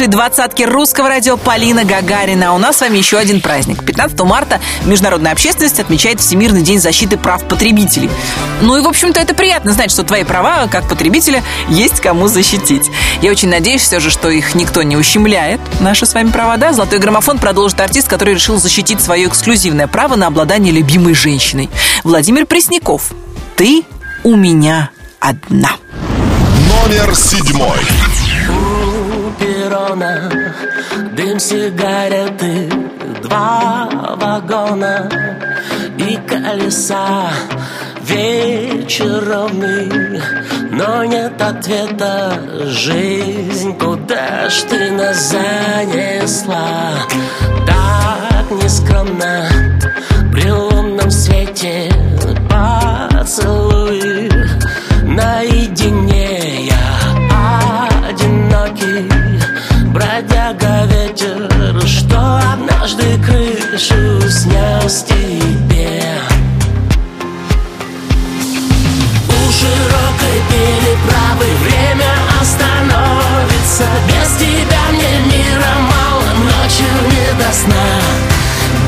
Лучшей 0.00 0.12
двадцатке 0.12 0.64
русского 0.64 1.10
радио 1.10 1.36
Полина 1.36 1.84
Гагарина. 1.84 2.50
А 2.50 2.52
у 2.54 2.58
нас 2.58 2.78
с 2.78 2.80
вами 2.80 2.96
еще 2.96 3.18
один 3.18 3.42
праздник. 3.42 3.84
15 3.84 4.18
марта 4.20 4.58
международная 4.86 5.32
общественность 5.32 5.78
отмечает 5.78 6.20
Всемирный 6.20 6.62
день 6.62 6.80
защиты 6.80 7.18
прав 7.18 7.46
потребителей. 7.46 8.08
Ну 8.62 8.78
и, 8.78 8.80
в 8.80 8.88
общем-то, 8.88 9.20
это 9.20 9.34
приятно 9.34 9.72
знать, 9.72 9.90
что 9.90 10.02
твои 10.02 10.24
права, 10.24 10.68
как 10.68 10.88
потребителя, 10.88 11.42
есть 11.68 12.00
кому 12.00 12.28
защитить. 12.28 12.90
Я 13.20 13.30
очень 13.30 13.50
надеюсь 13.50 13.82
все 13.82 14.00
же, 14.00 14.10
что 14.10 14.30
их 14.30 14.54
никто 14.54 14.82
не 14.82 14.96
ущемляет. 14.96 15.60
Наши 15.80 16.06
с 16.06 16.14
вами 16.14 16.30
права, 16.30 16.56
да? 16.56 16.72
Золотой 16.72 16.98
граммофон 16.98 17.38
продолжит 17.38 17.78
артист, 17.78 18.08
который 18.08 18.32
решил 18.32 18.58
защитить 18.58 19.02
свое 19.02 19.28
эксклюзивное 19.28 19.86
право 19.86 20.16
на 20.16 20.28
обладание 20.28 20.72
любимой 20.72 21.12
женщиной. 21.12 21.68
Владимир 22.04 22.46
Пресняков. 22.46 23.12
Ты 23.56 23.82
у 24.24 24.34
меня 24.34 24.92
одна. 25.20 25.72
Номер 26.70 27.14
седьмой. 27.14 27.80
Перрона 30.00 30.30
дым 31.12 31.38
сигареты, 31.38 32.70
два 33.22 33.88
вагона 34.16 35.08
и 35.98 36.16
колеса. 36.26 37.30
Вечер 38.00 39.22
ровный, 39.28 40.22
но 40.70 41.04
нет 41.04 41.40
ответа. 41.40 42.32
Жизнь, 42.64 43.76
куда 43.78 44.48
ж 44.48 44.62
ты 44.70 44.90
нас 44.90 45.32
занесла? 45.32 46.92
Так 47.66 48.50
нескромно 48.50 49.48
при 50.32 50.50
лунном 50.50 51.10
свете 51.10 51.92
поцелуй 52.48 54.30
наедине 55.02 55.49
однажды 62.90 63.18
крышу 63.22 64.20
снес 64.28 65.04
тебе. 65.04 66.02
У 69.28 69.52
широкой 69.52 70.38
переправы 70.50 71.46
время 71.64 72.12
остановится. 72.40 73.84
Без 74.08 74.28
тебя 74.38 74.82
мне 74.92 75.32
мира 75.32 75.74
мало, 75.78 76.30
ночью 76.44 76.86
не 77.10 77.42
до 77.42 77.52
сна. 77.52 77.88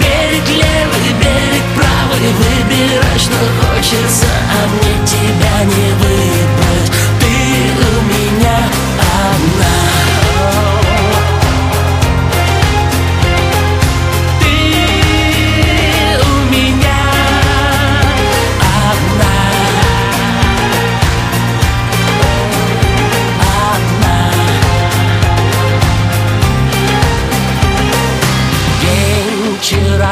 Берег 0.00 0.48
левый, 0.48 1.12
берег 1.20 1.64
правый, 1.76 2.32
выбирай, 2.38 3.18
что 3.18 3.38
хочется 3.60 4.26
А 4.50 4.66
мне 4.68 5.06
тебя 5.06 5.64
не 5.64 5.92
выбрать, 5.94 6.71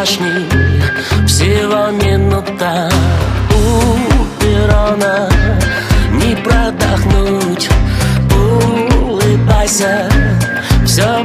вчерашний, 0.00 0.48
всего 1.26 1.90
минута. 1.90 2.90
У 3.50 4.40
перрона 4.40 5.28
не 6.12 6.36
продохнуть. 6.36 7.68
Улыбайся, 8.34 10.08
все 10.84 11.24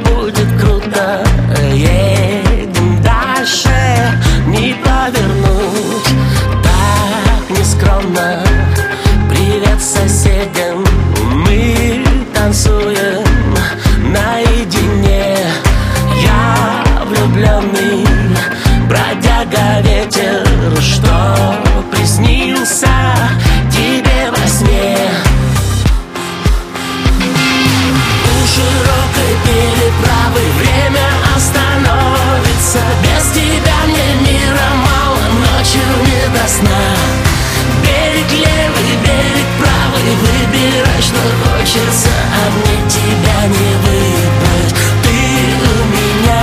что 41.26 41.34
хочется 41.50 42.10
А 42.10 42.50
мне 42.52 42.78
тебя 42.88 43.40
не 43.48 43.76
выбрать, 43.78 44.74
ты 45.04 45.18
у 45.62 45.76
меня 45.94 46.42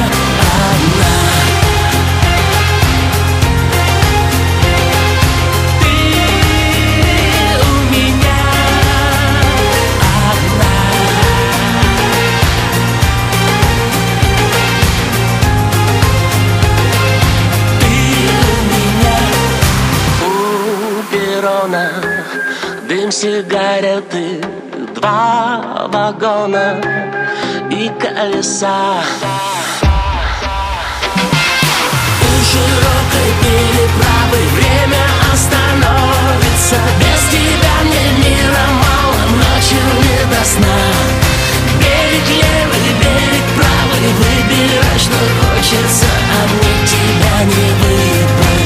одна. 0.64 1.14
Ты 5.80 5.94
у 7.60 7.72
меня 7.92 8.40
одна. 10.24 10.72
У 20.26 21.02
перрона 21.12 22.01
Дым 22.88 23.12
сигареты, 23.12 24.40
два 24.94 25.88
вагона 25.88 26.80
и 27.70 27.88
колеса. 28.00 29.02
У 32.20 32.32
широкой 32.50 33.30
переправы 33.42 34.40
время 34.56 35.04
остановится. 35.32 36.76
Без 36.98 37.20
тебя 37.30 37.74
мне 37.84 38.06
мира 38.24 38.66
мало, 38.82 39.22
ночью 39.30 39.84
не 40.02 40.20
до 40.34 40.42
сна. 40.44 40.78
Берег 41.78 42.28
левый, 42.28 42.90
берег 43.00 43.46
правый, 43.56 44.10
выбирай, 44.18 44.98
что 44.98 45.20
хочется 45.40 46.06
А 46.06 46.40
мне 46.48 46.74
тебя 46.86 47.36
не 47.44 47.68
выбрать, 47.80 48.61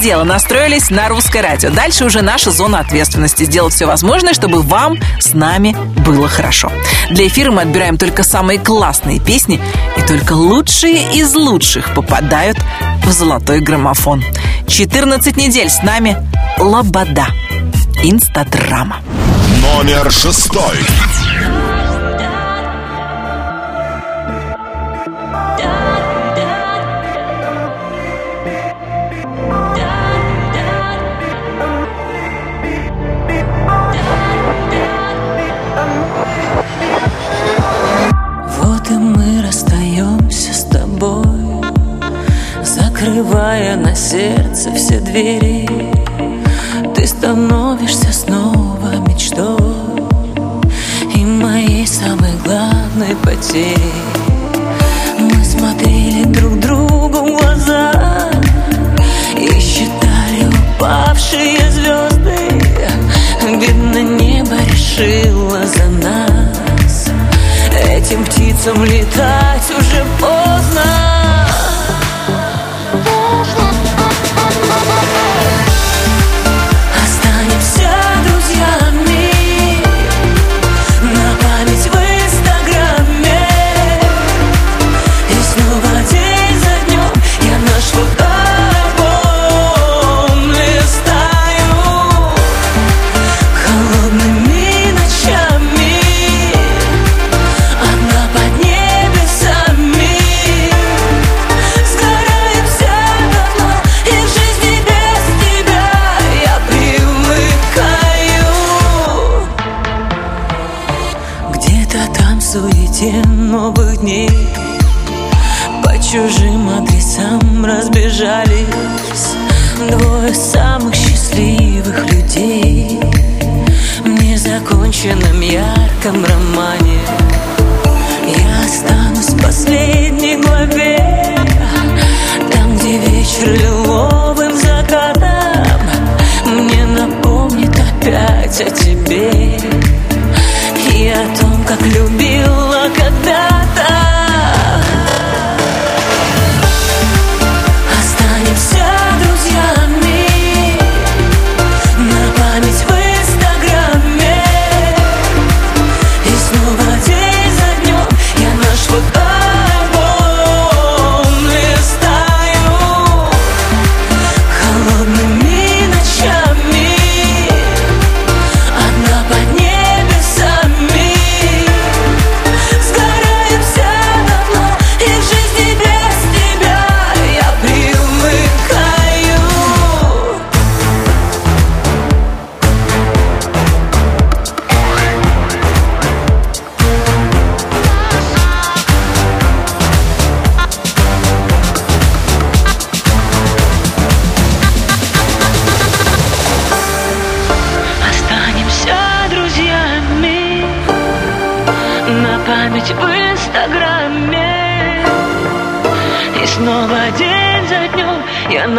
дело. 0.00 0.24
Настроились 0.24 0.90
на 0.90 1.08
русское 1.08 1.42
радио. 1.42 1.70
Дальше 1.70 2.04
уже 2.04 2.22
наша 2.22 2.50
зона 2.50 2.80
ответственности. 2.80 3.44
Сделать 3.44 3.74
все 3.74 3.86
возможное, 3.86 4.32
чтобы 4.32 4.62
вам 4.62 4.96
с 5.20 5.34
нами 5.34 5.76
было 6.04 6.26
хорошо. 6.26 6.72
Для 7.10 7.26
эфира 7.26 7.50
мы 7.50 7.62
отбираем 7.62 7.98
только 7.98 8.22
самые 8.22 8.58
классные 8.58 9.20
песни, 9.20 9.60
и 9.96 10.02
только 10.02 10.32
лучшие 10.32 11.12
из 11.12 11.34
лучших 11.34 11.94
попадают 11.94 12.58
в 13.04 13.12
золотой 13.12 13.60
граммофон. 13.60 14.24
14 14.66 15.36
недель 15.36 15.68
с 15.68 15.82
нами 15.82 16.16
Лобода. 16.58 17.26
Инстадрама. 18.02 19.00
Номер 19.62 20.10
шестой. 20.10 20.78
Закрывая 43.60 43.76
на 43.76 43.94
сердце 43.94 44.72
все 44.72 45.00
двери 45.00 45.68
Ты 46.94 47.06
становишься 47.06 48.10
снова 48.10 48.96
мечтой. 49.06 50.00
И 51.14 51.24
моей 51.24 51.86
самой 51.86 52.32
главной 52.42 53.14
потерей 53.22 53.76
Мы 55.18 55.44
смотрели 55.44 56.24
друг 56.24 56.58
другу 56.60 57.18
в 57.18 57.38
глаза 57.38 58.30
И 59.36 59.60
считали 59.60 60.48
упавшие 60.76 61.70
звезды. 61.70 62.38
Видно, 63.46 63.98
небо 63.98 64.56
решило 64.72 65.66
за 65.66 65.84
нас. 66.08 67.10
Этим 67.90 68.24
птицам 68.24 68.84
летать 68.84 69.49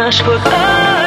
Я 0.02 0.06
наш 0.06 1.01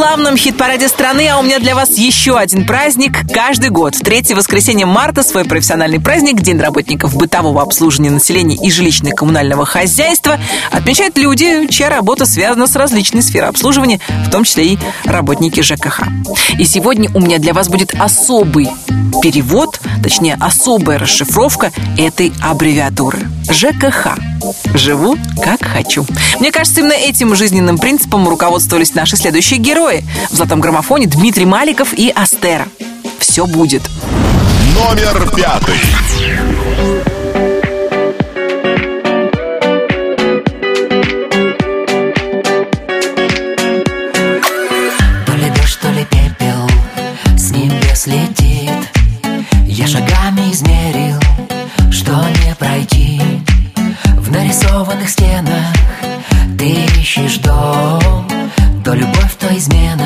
главном 0.00 0.34
хит-параде 0.34 0.88
страны, 0.88 1.28
а 1.28 1.38
у 1.38 1.42
меня 1.42 1.58
для 1.58 1.74
вас 1.74 1.98
еще 1.98 2.38
один 2.38 2.66
праздник 2.66 3.18
каждый 3.34 3.68
год. 3.68 3.94
В 3.94 4.00
третье 4.00 4.34
воскресенье 4.34 4.86
марта 4.86 5.22
свой 5.22 5.44
профессиональный 5.44 6.00
праздник, 6.00 6.40
День 6.40 6.58
работников 6.58 7.14
бытового 7.14 7.60
обслуживания 7.60 8.08
населения 8.08 8.56
и 8.56 8.70
жилищно-коммунального 8.70 9.66
хозяйства, 9.66 10.38
отмечают 10.72 11.18
люди, 11.18 11.66
чья 11.68 11.90
работа 11.90 12.24
связана 12.24 12.66
с 12.66 12.76
различной 12.76 13.20
сферой 13.20 13.50
обслуживания, 13.50 14.00
в 14.26 14.30
том 14.30 14.44
числе 14.44 14.68
и 14.68 14.78
работники 15.04 15.60
ЖКХ. 15.60 16.04
И 16.58 16.64
сегодня 16.64 17.10
у 17.12 17.20
меня 17.20 17.36
для 17.36 17.52
вас 17.52 17.68
будет 17.68 17.92
особый 17.92 18.70
перевод, 19.20 19.78
точнее 20.02 20.38
особая 20.40 20.98
расшифровка 20.98 21.72
этой 21.98 22.32
аббревиатуры. 22.40 23.18
ЖКХ. 23.50 24.29
Живу 24.74 25.16
как 25.42 25.64
хочу. 25.64 26.06
Мне 26.38 26.52
кажется, 26.52 26.80
именно 26.80 26.92
этим 26.92 27.34
жизненным 27.34 27.78
принципом 27.78 28.28
руководствовались 28.28 28.94
наши 28.94 29.16
следующие 29.16 29.58
герои. 29.58 30.04
В 30.30 30.36
«Золотом 30.36 30.60
граммофоне» 30.60 31.06
Дмитрий 31.06 31.46
Маликов 31.46 31.92
и 31.92 32.10
Астера. 32.10 32.66
Все 33.18 33.46
будет. 33.46 33.82
Номер 34.74 35.30
пятый. 35.30 36.59
Любовь, 59.72 59.99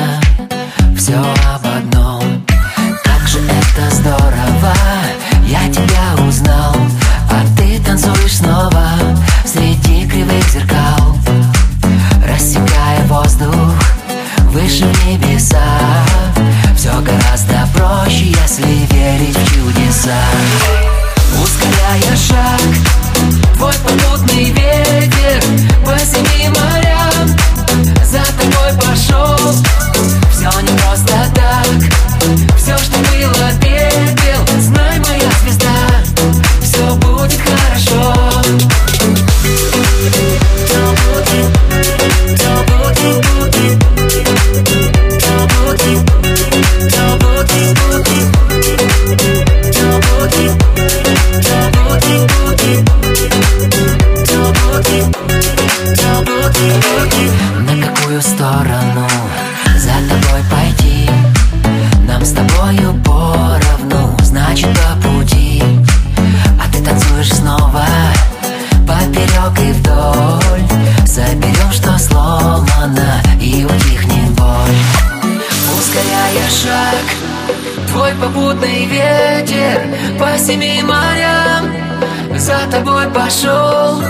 пошел. 83.25 84.03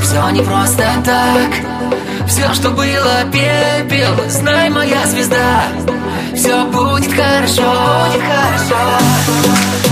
Все 0.00 0.30
не 0.30 0.42
просто 0.42 0.84
так. 1.04 1.50
Все, 2.28 2.52
что 2.54 2.70
было 2.70 3.24
пепел 3.32 4.14
Знай, 4.28 4.70
моя 4.70 5.06
звезда. 5.06 5.64
Все 6.34 6.64
будет 6.66 7.12
хорошо 7.12 7.62
Будет 7.62 8.22
хорошо 8.22 9.91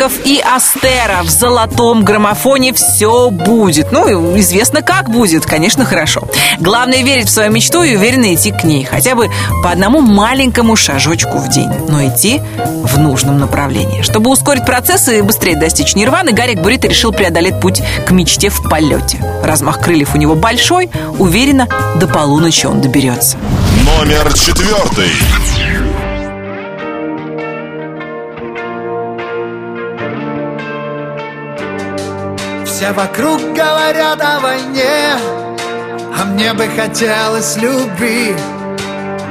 Маликов 0.00 0.24
и 0.24 0.40
Астера 0.40 1.22
в 1.22 1.28
золотом 1.28 2.04
граммофоне 2.04 2.72
все 2.72 3.28
будет. 3.30 3.92
Ну, 3.92 4.38
известно, 4.38 4.80
как 4.80 5.10
будет. 5.10 5.44
Конечно, 5.44 5.84
хорошо. 5.84 6.22
Главное 6.58 7.02
верить 7.02 7.28
в 7.28 7.30
свою 7.30 7.50
мечту 7.52 7.82
и 7.82 7.96
уверенно 7.96 8.34
идти 8.34 8.50
к 8.50 8.64
ней. 8.64 8.84
Хотя 8.84 9.14
бы 9.14 9.28
по 9.62 9.70
одному 9.70 10.00
маленькому 10.00 10.74
шажочку 10.74 11.36
в 11.36 11.48
день. 11.48 11.70
Но 11.88 12.06
идти 12.06 12.40
в 12.82 12.98
нужном 12.98 13.38
направлении. 13.38 14.00
Чтобы 14.00 14.30
ускорить 14.30 14.64
процесс 14.64 15.06
и 15.08 15.20
быстрее 15.20 15.56
достичь 15.56 15.94
нирваны, 15.94 16.32
Гарик 16.32 16.60
Бурита 16.60 16.88
решил 16.88 17.12
преодолеть 17.12 17.60
путь 17.60 17.82
к 18.06 18.10
мечте 18.10 18.48
в 18.48 18.62
полете. 18.62 19.22
Размах 19.44 19.80
крыльев 19.80 20.14
у 20.14 20.18
него 20.18 20.34
большой. 20.34 20.88
Уверенно, 21.18 21.68
до 21.96 22.06
полуночи 22.06 22.64
он 22.64 22.80
доберется. 22.80 23.36
Номер 23.84 24.32
четвертый. 24.32 25.10
Вокруг 32.92 33.40
говорят 33.54 34.20
о 34.20 34.40
войне 34.40 35.14
А 36.18 36.24
мне 36.24 36.52
бы 36.52 36.66
хотелось 36.76 37.56
любви. 37.56 38.34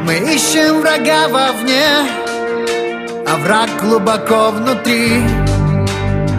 Мы 0.06 0.16
ищем 0.34 0.80
врага 0.80 1.28
вовне 1.28 1.84
А 3.28 3.36
враг 3.44 3.70
глубоко 3.82 4.52
внутри. 4.52 5.22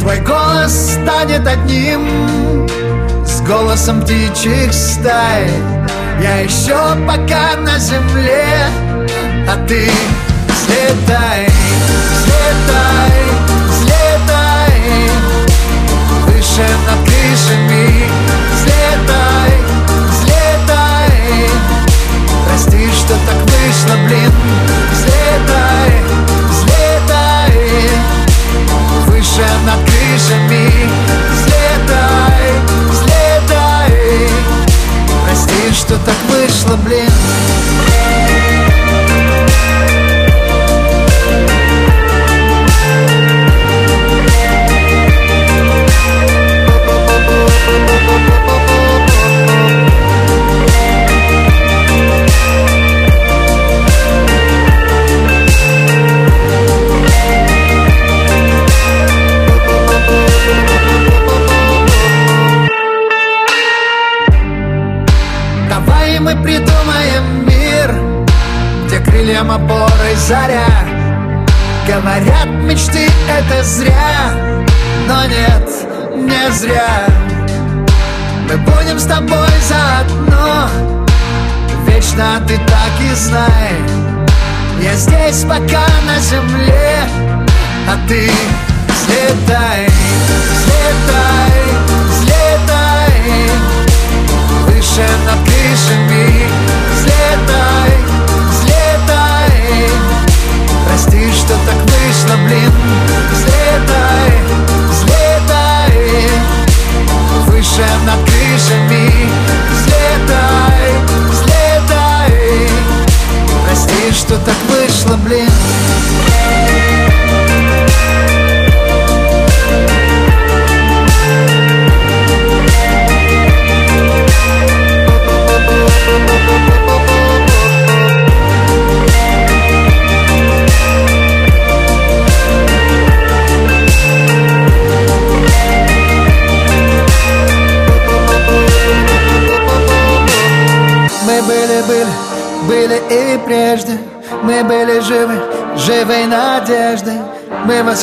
Твой 0.00 0.20
голос 0.20 0.92
станет 0.92 1.46
одним 1.46 2.66
С 3.26 3.42
голосом 3.42 4.00
птичьих 4.00 4.72
стай. 4.72 5.46
Я 6.22 6.38
еще 6.38 6.78
пока 7.06 7.56
на 7.60 7.78
земле 7.78 8.46
А 9.46 9.66
ты 9.66 9.90
взлетай, 10.48 11.48
взлетай 12.14 13.39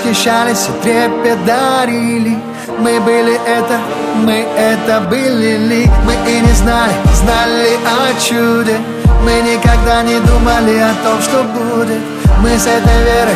восхищались 0.08 0.68
и 0.70 0.84
трепет 0.84 1.46
дарили 1.46 2.38
Мы 2.80 3.00
были 3.02 3.40
это, 3.46 3.80
мы 4.16 4.46
это 4.58 5.02
были. 5.02 5.58
Ли 5.58 5.90
Мы 6.06 6.14
и 6.30 6.40
не 6.40 6.54
знали, 6.54 6.94
знали 7.14 7.78
о 7.86 8.14
чуде. 8.20 8.78
Мы 9.24 9.42
никогда 9.42 10.04
не 10.04 10.20
думали 10.20 10.78
о 10.78 10.94
том, 11.04 11.22
что 11.22 11.44
будет. 11.44 12.02
Мы 12.40 12.58
с 12.58 12.66
этой 12.68 13.04
верой 13.04 13.36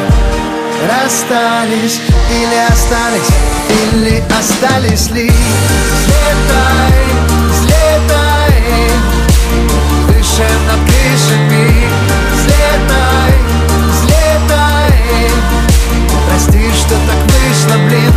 расстались 0.88 2.00
Или 2.32 2.58
остались, 2.70 3.30
или 3.70 4.24
остались 4.40 5.10
ли. 5.12 5.32
Взлетай, 6.00 6.94
взлетай 7.50 8.92
Выше 10.08 10.48
над 10.68 10.80
крышами 10.86 11.51
это 16.92 17.00
так 17.08 17.22
вышло, 17.26 17.78
блин. 17.88 18.14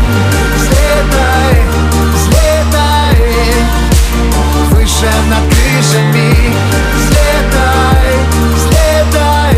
Взлетай, 0.56 1.56
взлетай. 2.14 3.16
Выше 4.70 5.12
над 5.30 5.44
крышами. 5.48 6.54
Взлетай, 6.96 8.08
взлетай 8.54 9.54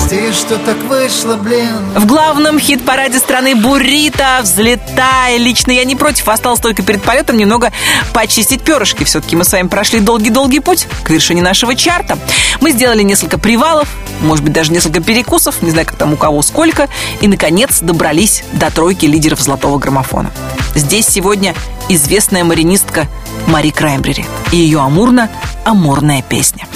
прости, 0.00 0.32
что 0.32 0.58
так 0.58 0.76
вышло, 0.88 1.36
блин. 1.36 1.68
В 1.94 2.06
главном 2.06 2.58
хит-параде 2.58 3.18
страны 3.18 3.54
Бурита 3.54 4.40
«Взлетай». 4.42 5.38
Лично 5.38 5.72
я 5.72 5.84
не 5.84 5.96
против, 5.96 6.28
осталось 6.28 6.60
только 6.60 6.82
перед 6.82 7.02
полетом 7.02 7.36
немного 7.36 7.72
почистить 8.12 8.62
перышки. 8.62 9.04
Все-таки 9.04 9.36
мы 9.36 9.44
с 9.44 9.52
вами 9.52 9.68
прошли 9.68 10.00
долгий-долгий 10.00 10.60
путь 10.60 10.86
к 11.04 11.10
вершине 11.10 11.42
нашего 11.42 11.74
чарта. 11.74 12.18
Мы 12.60 12.72
сделали 12.72 13.02
несколько 13.02 13.38
привалов, 13.38 13.88
может 14.20 14.44
быть, 14.44 14.52
даже 14.52 14.72
несколько 14.72 15.00
перекусов, 15.00 15.62
не 15.62 15.70
знаю, 15.70 15.86
как 15.86 15.96
там 15.96 16.12
у 16.12 16.16
кого 16.16 16.42
сколько, 16.42 16.88
и, 17.20 17.28
наконец, 17.28 17.80
добрались 17.80 18.42
до 18.52 18.70
тройки 18.70 19.06
лидеров 19.06 19.40
«Золотого 19.40 19.78
граммофона». 19.78 20.30
Здесь 20.74 21.06
сегодня 21.06 21.54
известная 21.88 22.44
маринистка 22.44 23.08
Мари 23.46 23.70
Краймбрери 23.70 24.24
и 24.52 24.56
ее 24.56 24.80
амурно-амурная 24.80 26.22
песня. 26.22 26.66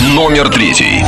Номер 0.00 0.48
третий. 0.48 1.04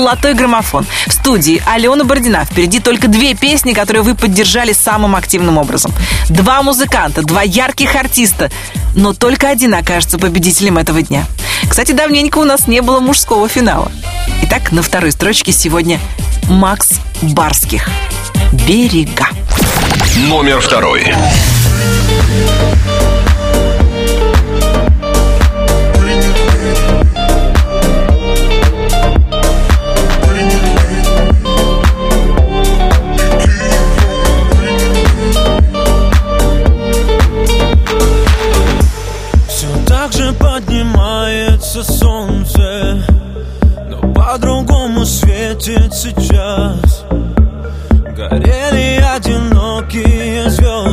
«Золотой 0.00 0.32
граммофон». 0.32 0.86
В 1.08 1.12
студии 1.12 1.62
Алена 1.66 2.04
Бородина. 2.04 2.46
Впереди 2.46 2.80
только 2.80 3.06
две 3.06 3.34
песни, 3.34 3.74
которые 3.74 4.02
вы 4.02 4.14
поддержали 4.14 4.72
самым 4.72 5.14
активным 5.14 5.58
образом. 5.58 5.92
Два 6.30 6.62
музыканта, 6.62 7.20
два 7.20 7.42
ярких 7.42 7.94
артиста. 7.94 8.50
Но 8.96 9.12
только 9.12 9.50
один 9.50 9.74
окажется 9.74 10.18
победителем 10.18 10.78
этого 10.78 11.02
дня. 11.02 11.26
Кстати, 11.68 11.92
давненько 11.92 12.38
у 12.38 12.44
нас 12.44 12.66
не 12.66 12.80
было 12.80 13.00
мужского 13.00 13.46
финала. 13.46 13.92
Итак, 14.44 14.72
на 14.72 14.80
второй 14.80 15.12
строчке 15.12 15.52
сегодня 15.52 16.00
Макс 16.48 16.92
Барских. 17.20 17.86
«Берега». 18.66 19.28
Номер 20.16 20.62
второй. 20.62 21.12
наше 41.80 41.92
солнце 41.92 42.98
Но 43.88 44.12
по-другому 44.12 45.04
светит 45.04 45.92
сейчас. 45.94 47.04
Горели 48.16 49.02
одинокие 49.02 50.50
звезды. 50.50 50.89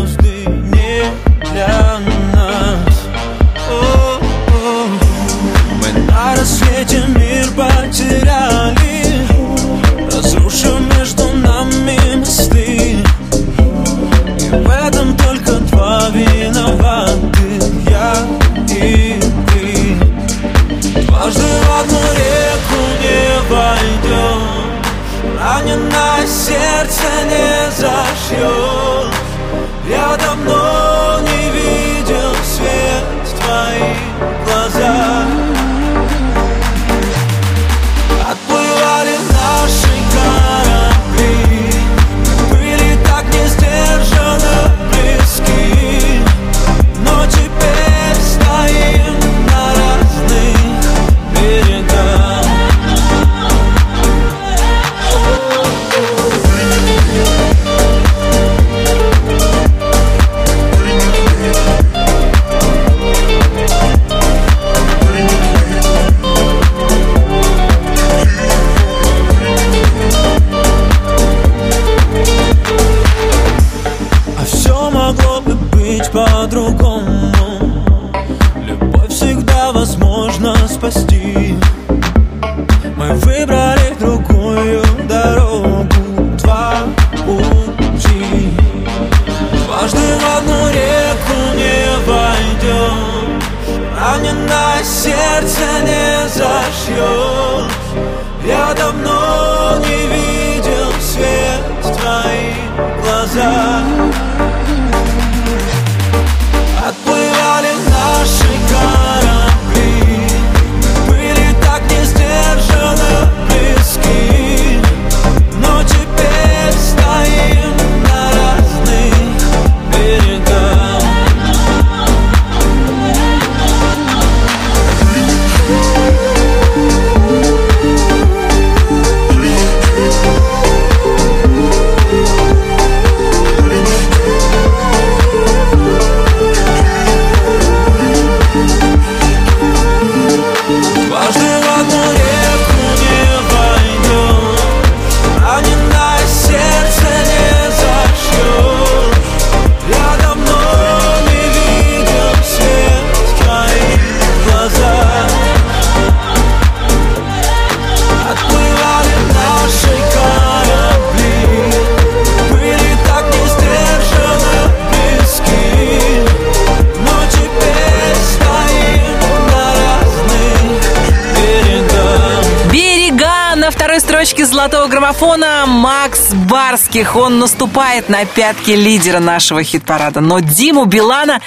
Барских. 176.97 177.15
Он 177.15 177.39
наступает 177.39 178.09
на 178.09 178.25
пятки 178.25 178.71
лидера 178.71 179.19
нашего 179.19 179.63
хит-парада. 179.63 180.19
Но 180.21 180.39
Диму 180.39 180.85
Билана 180.85 181.41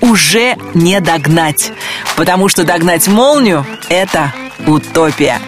уже 0.00 0.56
не 0.74 1.00
догнать. 1.00 1.72
Потому 2.16 2.48
что 2.48 2.64
догнать 2.64 3.08
молнию– 3.08 3.66
это 3.88 4.32
утопия. 4.66 5.40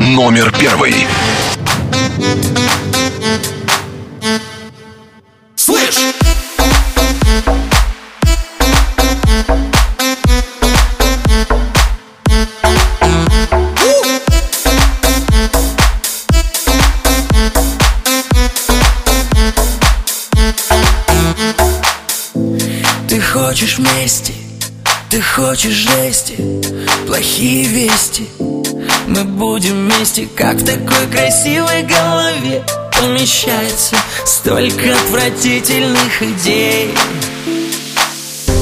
Номер 0.00 0.52
первый. 0.58 1.06
Вместе, 30.18 30.28
как 30.36 30.56
в 30.56 30.64
такой 30.64 31.06
красивой 31.10 31.82
голове 31.82 32.64
Помещается 33.00 33.96
столько 34.24 34.92
отвратительных 34.92 36.22
идей. 36.22 36.92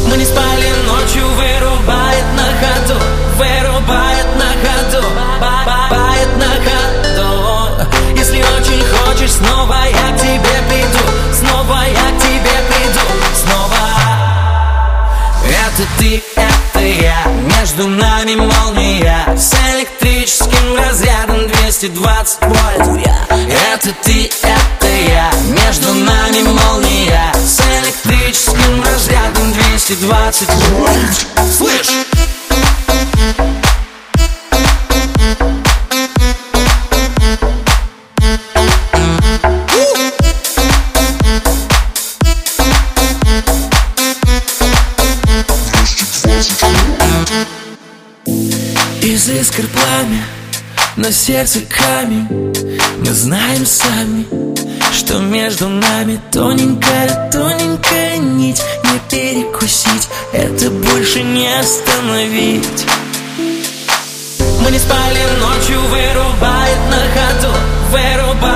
Мы 0.09 0.16
не 0.19 0.24
спали 0.24 0.69
ночью, 0.87 1.27
вырубает 1.31 2.24
на 2.37 2.45
ходу 2.61 3.01
Вырубает 3.37 4.27
на 4.37 4.51
ходу, 4.62 5.07
бает 5.91 6.37
на 6.37 6.53
ходу. 6.66 7.89
Если 8.16 8.43
очень 8.43 8.85
хочешь, 8.85 9.33
снова 9.33 9.77
я 9.85 10.16
к 10.16 10.20
тебе 10.20 10.57
приду 10.69 11.05
Снова 11.33 11.78
я 11.87 12.11
к 12.11 12.23
тебе 12.23 12.57
приду, 12.69 13.07
снова. 13.35 13.77
Это 15.49 15.89
ты, 15.99 16.23
это 16.35 16.85
я 16.85 17.24
Между 17.59 17.87
нами 17.87 18.35
молния 18.35 19.37
С 19.37 19.55
электрическим 19.74 20.77
разрядом 20.77 21.16
220 21.78 22.39
вольт 22.40 23.05
Это 23.05 23.94
ты, 24.03 24.31
это 24.43 24.86
я. 24.86 25.31
Между 25.48 25.93
нами 25.93 26.43
молния. 26.43 27.31
С 27.35 27.61
электрическим 27.61 28.82
разрядом 28.82 29.53
220 29.53 30.48
вольт. 30.70 31.27
Слышь! 31.55 31.90
Из 49.03 49.28
искр 49.28 49.66
пламя 49.69 50.36
На 50.97 51.12
сердце 51.12 51.60
камень 51.60 52.27
Мы 53.01 53.12
знаем 53.12 53.66
сами 53.66 54.24
Что 54.94 55.18
между 55.18 55.68
нами 55.68 56.18
тоненькая, 56.32 57.31
тоненькая 57.31 58.16
нить. 58.16 58.62
Не 58.85 58.98
перекусить 59.10 60.09
Это 60.32 60.70
больше 60.70 61.23
не 61.23 61.48
остановить. 61.48 62.86
Мы 64.62 64.70
не 64.70 64.78
спали 64.78 65.20
ночью 65.39 65.81
Вырубает 65.82 66.78
на 66.89 67.02
ходу 67.12 67.55
Вырубает 67.90 68.56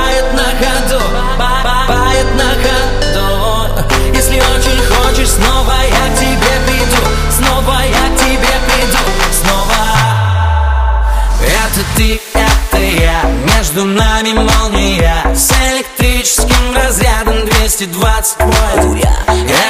ты, 12.01 12.19
это 12.33 12.79
я. 12.79 13.23
Между 13.57 13.85
нами 13.85 14.33
молния. 14.33 15.23
С 15.35 15.53
электрическим 15.53 16.75
разрядом 16.75 17.45
220 17.45 18.37
вольт. 18.41 19.07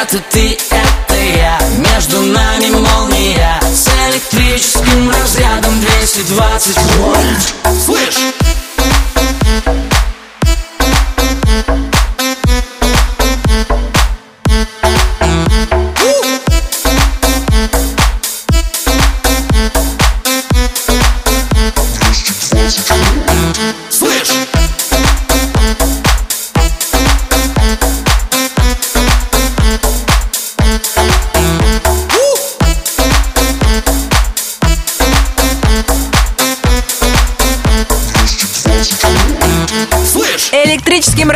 Это 0.00 0.18
ты, 0.30 0.56
это 0.70 1.14
я. 1.14 1.58
Между 1.78 2.20
нами 2.20 2.70
молния. 2.70 3.60
С 3.62 3.88
электрическим 4.08 5.10
разрядом 5.10 5.80
220 5.80 6.78
вольт 6.98 7.54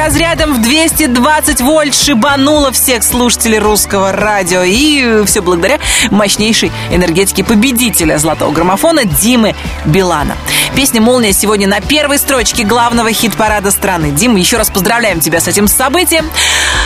разрядом 0.04 0.52
в 0.52 0.60
220 0.60 1.62
вольт 1.62 1.94
шибануло 1.94 2.70
всех 2.72 3.02
слушателей 3.02 3.58
русского 3.58 4.12
радио. 4.12 4.62
И 4.62 5.24
все 5.24 5.40
благодаря 5.40 5.78
мощнейшей 6.10 6.70
энергетике 6.90 7.42
победителя 7.42 8.18
золотого 8.18 8.52
граммофона 8.52 9.06
Димы 9.06 9.54
Билана. 9.86 10.36
Песня 10.76 11.00
«Молния» 11.00 11.32
сегодня 11.32 11.66
на 11.66 11.80
первой 11.80 12.18
строчке 12.18 12.64
главного 12.64 13.12
хит-парада 13.12 13.70
страны. 13.70 14.10
Дима, 14.10 14.38
еще 14.38 14.58
раз 14.58 14.68
поздравляем 14.68 15.20
тебя 15.20 15.40
с 15.40 15.48
этим 15.48 15.68
событием. 15.68 16.30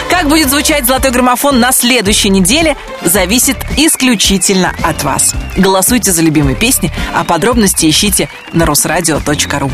Как 0.08 0.28
будет 0.28 0.48
звучать 0.48 0.86
золотой 0.86 1.10
граммофон 1.10 1.58
на 1.58 1.72
следующей 1.72 2.28
неделе, 2.28 2.76
зависит 3.02 3.56
исключительно 3.76 4.74
от 4.84 5.02
вас. 5.02 5.34
Голосуйте 5.56 6.12
за 6.12 6.22
любимые 6.22 6.54
песни, 6.54 6.92
а 7.12 7.24
подробности 7.24 7.90
ищите 7.90 8.28
на 8.52 8.64
русрадио.ру. 8.64 9.72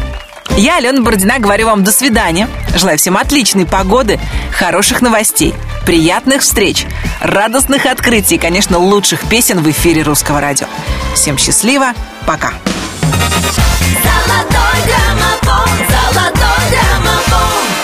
Я, 0.50 0.76
Алена 0.76 1.02
Бородина, 1.02 1.38
говорю 1.38 1.66
вам 1.66 1.82
до 1.84 1.90
свидания. 1.90 2.48
Желаю 2.76 2.98
всем 2.98 3.16
отличной 3.16 3.66
погоды, 3.66 4.20
хороших 4.52 5.02
новостей, 5.02 5.54
приятных 5.84 6.42
встреч, 6.42 6.86
радостных 7.20 7.86
открытий 7.86 8.36
и, 8.36 8.38
конечно, 8.38 8.78
лучших 8.78 9.28
песен 9.28 9.60
в 9.60 9.70
эфире 9.70 10.02
Русского 10.02 10.40
радио. 10.40 10.66
Всем 11.14 11.38
счастливо, 11.38 11.92
пока. 12.26 12.52
Золотой 14.02 14.80
граммофон, 14.86 15.68
золотой 15.88 16.70
граммофон 16.70 17.83